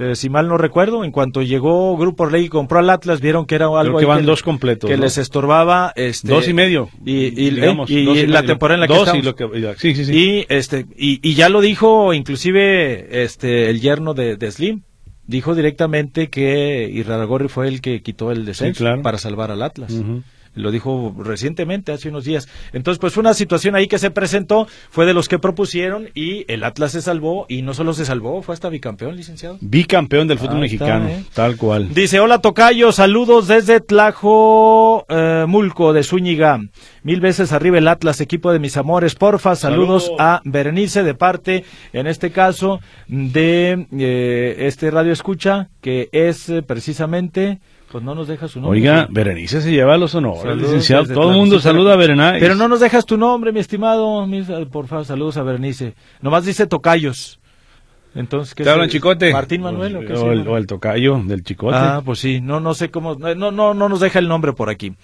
[0.00, 3.46] Eh, si mal no recuerdo, en cuanto llegó Grupo Orlegui y compró al Atlas, vieron
[3.46, 4.88] que era algo Creo que van dos completos.
[4.88, 5.02] que ¿no?
[5.02, 6.88] les estorbaba este Dos y medio.
[7.04, 8.52] y, y- digamos, y- y y la medio.
[8.52, 9.24] temporada en la que Dos y estamos.
[9.24, 10.12] lo que- sí, sí, sí.
[10.16, 14.82] Y este y, y ya lo dijo inclusive este el yerno de, de Slim.
[15.28, 19.02] Dijo directamente que Iraragorri fue el que quitó el descenso Sí, claro.
[19.02, 19.92] para salvar al Atlas.
[20.58, 22.48] Lo dijo recientemente, hace unos días.
[22.72, 26.44] Entonces, pues fue una situación ahí que se presentó, fue de los que propusieron y
[26.52, 29.58] el Atlas se salvó y no solo se salvó, fue hasta bicampeón, licenciado.
[29.60, 31.08] Bicampeón del fútbol está, mexicano.
[31.08, 31.24] ¿eh?
[31.32, 31.94] Tal cual.
[31.94, 36.60] Dice, hola Tocayo, saludos desde Tlajo eh, Mulco de Zúñiga.
[37.02, 39.14] Mil veces arriba el Atlas, equipo de mis amores.
[39.14, 46.08] Porfa, saludos a Berenice de parte, en este caso, de eh, este radio escucha, que
[46.12, 47.60] es precisamente,
[47.90, 48.78] pues no nos deja su nombre.
[48.80, 49.12] Oiga, Sí.
[49.12, 51.06] Berenice se lleva los honores, Saludos licenciado.
[51.14, 52.38] Todo el mundo saluda a Berenice.
[52.40, 54.26] Pero no nos dejas tu nombre, mi estimado.
[54.26, 55.94] mi- por favor, saludos a Berenice.
[56.20, 57.38] Nomás dice Tocayos.
[58.14, 59.32] Entonces, ¿qué ¿Te hablan chicote?
[59.32, 61.76] Martín Manuel o qué se o, el, o el tocayo del chicote.
[61.76, 64.70] Ah, pues sí, no, no sé cómo, no, no, no nos deja el nombre por
[64.70, 64.94] aquí.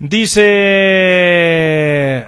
[0.00, 0.52] Dice,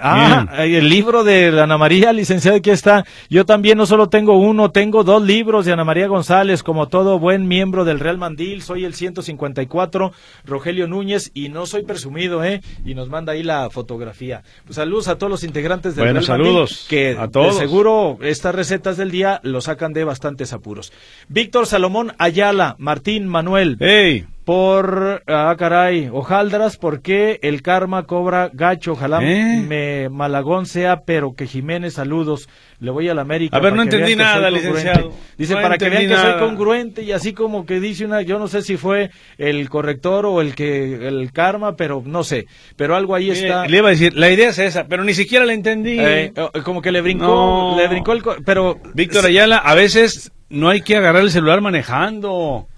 [0.01, 3.05] ah, el libro de Ana María, licenciada, aquí está.
[3.29, 7.19] Yo también no solo tengo uno, tengo dos libros de Ana María González, como todo
[7.19, 10.13] buen miembro del Real Mandil, soy el 154,
[10.45, 12.61] Rogelio Núñez, y no soy presumido, ¿eh?
[12.85, 14.43] Y nos manda ahí la fotografía.
[14.65, 17.55] Pues saludos a todos los integrantes del Bueno, Real Mandil, saludos que a todos.
[17.55, 20.93] de seguro estas recetas del día lo sacan de bastantes apuros.
[21.27, 23.75] Víctor Salomón Ayala, Martín Manuel.
[23.81, 24.25] ¡Ey!
[24.47, 28.93] Por, ah, caray, hojaldras, ¿por qué el karma cobra gacho?
[28.93, 29.61] Ojalá ¿Eh?
[29.67, 32.47] me Malagón sea, pero que Jiménez, saludos.
[32.79, 33.57] Le voy a la América.
[33.57, 35.11] A ver, no entendí nada, licenciado.
[35.37, 38.39] Dice, No para que vean que soy congruente y así como que dice una, yo
[38.39, 42.45] no sé si fue el corrector o el que, el karma, pero no sé.
[42.77, 43.67] Pero algo ahí está.
[43.67, 45.99] Le iba a decir, la idea es esa, pero ni siquiera la entendí.
[45.99, 47.75] Eh, eh, como que le brincó, No.
[47.77, 52.69] le brincó el, pero Víctor Ayala, a veces no hay que agarrar el celular manejando.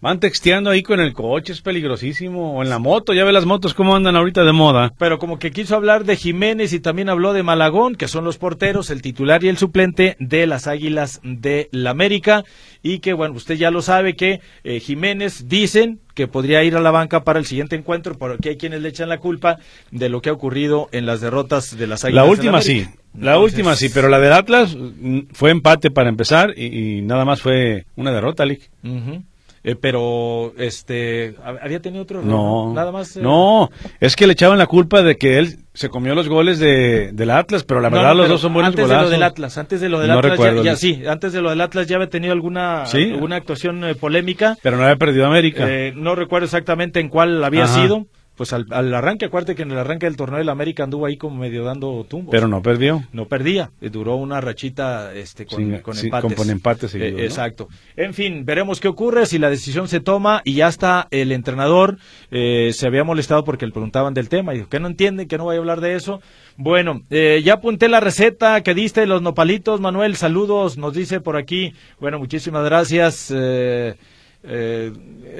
[0.00, 2.54] Van texteando ahí con el coche, es peligrosísimo.
[2.56, 4.94] O en la moto, ya ve las motos cómo andan ahorita de moda.
[4.98, 8.38] Pero como que quiso hablar de Jiménez y también habló de Malagón, que son los
[8.38, 12.44] porteros, el titular y el suplente de las Águilas de la América.
[12.82, 16.80] Y que, bueno, usted ya lo sabe que eh, Jiménez dicen que podría ir a
[16.80, 19.58] la banca para el siguiente encuentro, porque hay quienes le echan la culpa
[19.90, 22.24] de lo que ha ocurrido en las derrotas de las Águilas.
[22.24, 22.92] La última sí, América.
[23.18, 27.02] la Entonces, última sí, pero la del Atlas mm, fue empate para empezar y, y
[27.02, 28.70] nada más fue una derrota, Lick.
[28.82, 29.24] ujú.
[29.62, 32.22] Eh, pero, este, ¿hab- ¿había tenido otro?
[32.22, 33.14] No, Nada más.
[33.16, 33.68] eh, no,
[34.00, 37.30] es que le echaban la culpa de que él se comió los goles de, del
[37.30, 39.02] Atlas, pero la verdad no, los dos son buenos antes golazos.
[39.04, 40.80] de lo del Atlas, antes de lo del No Atlas, ya- recuerdo, ya, Luis.
[40.80, 43.10] sí, antes de lo del Atlas ya había tenido alguna, Sí.
[43.12, 44.56] alguna actuación eh, polémica.
[44.62, 45.66] Pero no había perdido América.
[45.68, 47.82] Eh, no recuerdo exactamente en cuál había Ajá.
[47.82, 48.06] sido,
[48.40, 51.18] pues al, al arranque, acuérdate que en el arranque del torneo del América anduvo ahí
[51.18, 52.32] como medio dando tumbos.
[52.32, 53.04] Pero no perdió.
[53.12, 56.22] No perdía, eh, duró una rachita este, con, Sin- con sí, empates.
[56.26, 57.18] con- con empates Eh, ¿no?
[57.18, 57.68] Exacto.
[57.96, 61.98] En fin, veremos qué ocurre, si la decisión se toma y ya está el entrenador,
[62.30, 65.36] eh, se había molestado porque le preguntaban del tema, y dijo que no entiende, que
[65.36, 66.22] no vaya a hablar de eso.
[66.56, 71.20] Bueno, eh, ya apunté la receta que diste de los nopalitos, Manuel, saludos, nos dice
[71.20, 71.74] por aquí.
[72.00, 73.96] Bueno, muchísimas gracias, eh,
[74.44, 74.92] eh,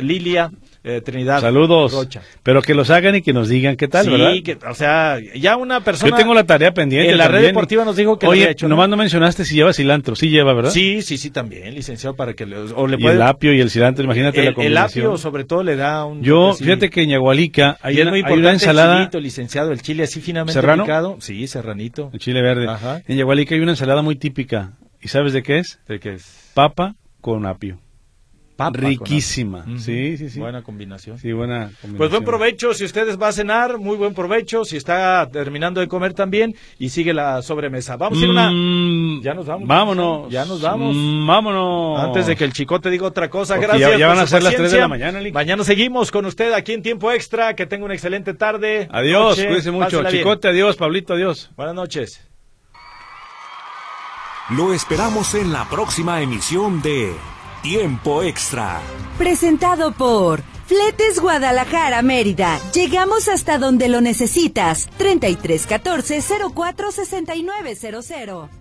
[0.02, 0.50] Lilia.
[0.82, 1.92] Eh, Trinidad Saludos.
[1.92, 2.22] Rocha.
[2.42, 4.32] Pero que los hagan y que nos digan qué tal, sí, ¿verdad?
[4.42, 6.10] que, o sea, ya una persona...
[6.10, 7.10] Yo tengo la tarea pendiente.
[7.12, 8.76] En la red deportiva nos dijo que lo Oye, había hecho, ¿no?
[8.76, 10.16] nomás no mencionaste si lleva cilantro.
[10.16, 10.70] Sí lleva, ¿verdad?
[10.70, 13.16] Sí, sí, sí, también, licenciado, para que le, o le y puede...
[13.16, 15.06] el apio y el cilantro, imagínate la el, el combinación.
[15.06, 16.22] apio, sobre todo, le da un...
[16.22, 19.20] Yo, fíjate que en Yagualica hay, y es una, muy hay una ensalada, el chilito,
[19.20, 20.84] licenciado, el chile así finamente ¿Serrano?
[20.84, 21.16] picado.
[21.20, 22.10] Sí, serranito.
[22.12, 22.66] el chile verde.
[22.68, 23.02] Ajá.
[23.06, 24.72] En Yagualica hay una ensalada muy típica.
[25.02, 25.78] ¿Y sabes de qué es?
[25.88, 26.50] ¿De qué es?
[26.54, 27.78] Papa con apio.
[28.64, 29.64] Papa Riquísima.
[29.78, 30.38] Sí, sí, sí.
[30.38, 31.18] Buena combinación.
[31.18, 31.96] Sí, buena combinación.
[31.96, 35.88] Pues buen provecho si ustedes va a cenar, muy buen provecho, si está terminando de
[35.88, 37.96] comer también y sigue la sobremesa.
[37.96, 38.50] Vamos a ir una...
[38.50, 39.68] Mm, Ya nos vamos.
[39.68, 40.30] Vámonos.
[40.30, 40.94] Ya nos vamos.
[40.96, 42.00] Mm, vámonos.
[42.00, 43.98] Antes de que el chicote diga otra cosa, Porque gracias.
[43.98, 44.80] ya- van a ser las tres de paciencia.
[44.80, 45.34] la mañana, Lick.
[45.34, 47.54] Mañana seguimos con usted aquí en tiempo extra.
[47.54, 48.88] Que tenga una excelente tarde.
[48.90, 49.84] Adiós, noche, cuídense mucho.
[49.84, 50.22] pásela bien.
[50.22, 50.76] Chicote, adiós.
[50.76, 51.50] Pablito, adiós.
[51.56, 52.26] Buenas noches.
[54.50, 57.12] Lo esperamos en la próxima emisión de
[57.62, 58.80] Tiempo Extra.
[59.18, 62.58] Presentado por Fletes Guadalajara Mérida.
[62.72, 64.88] Llegamos hasta donde lo necesitas.
[64.96, 66.22] 3314
[66.54, 68.59] 046900.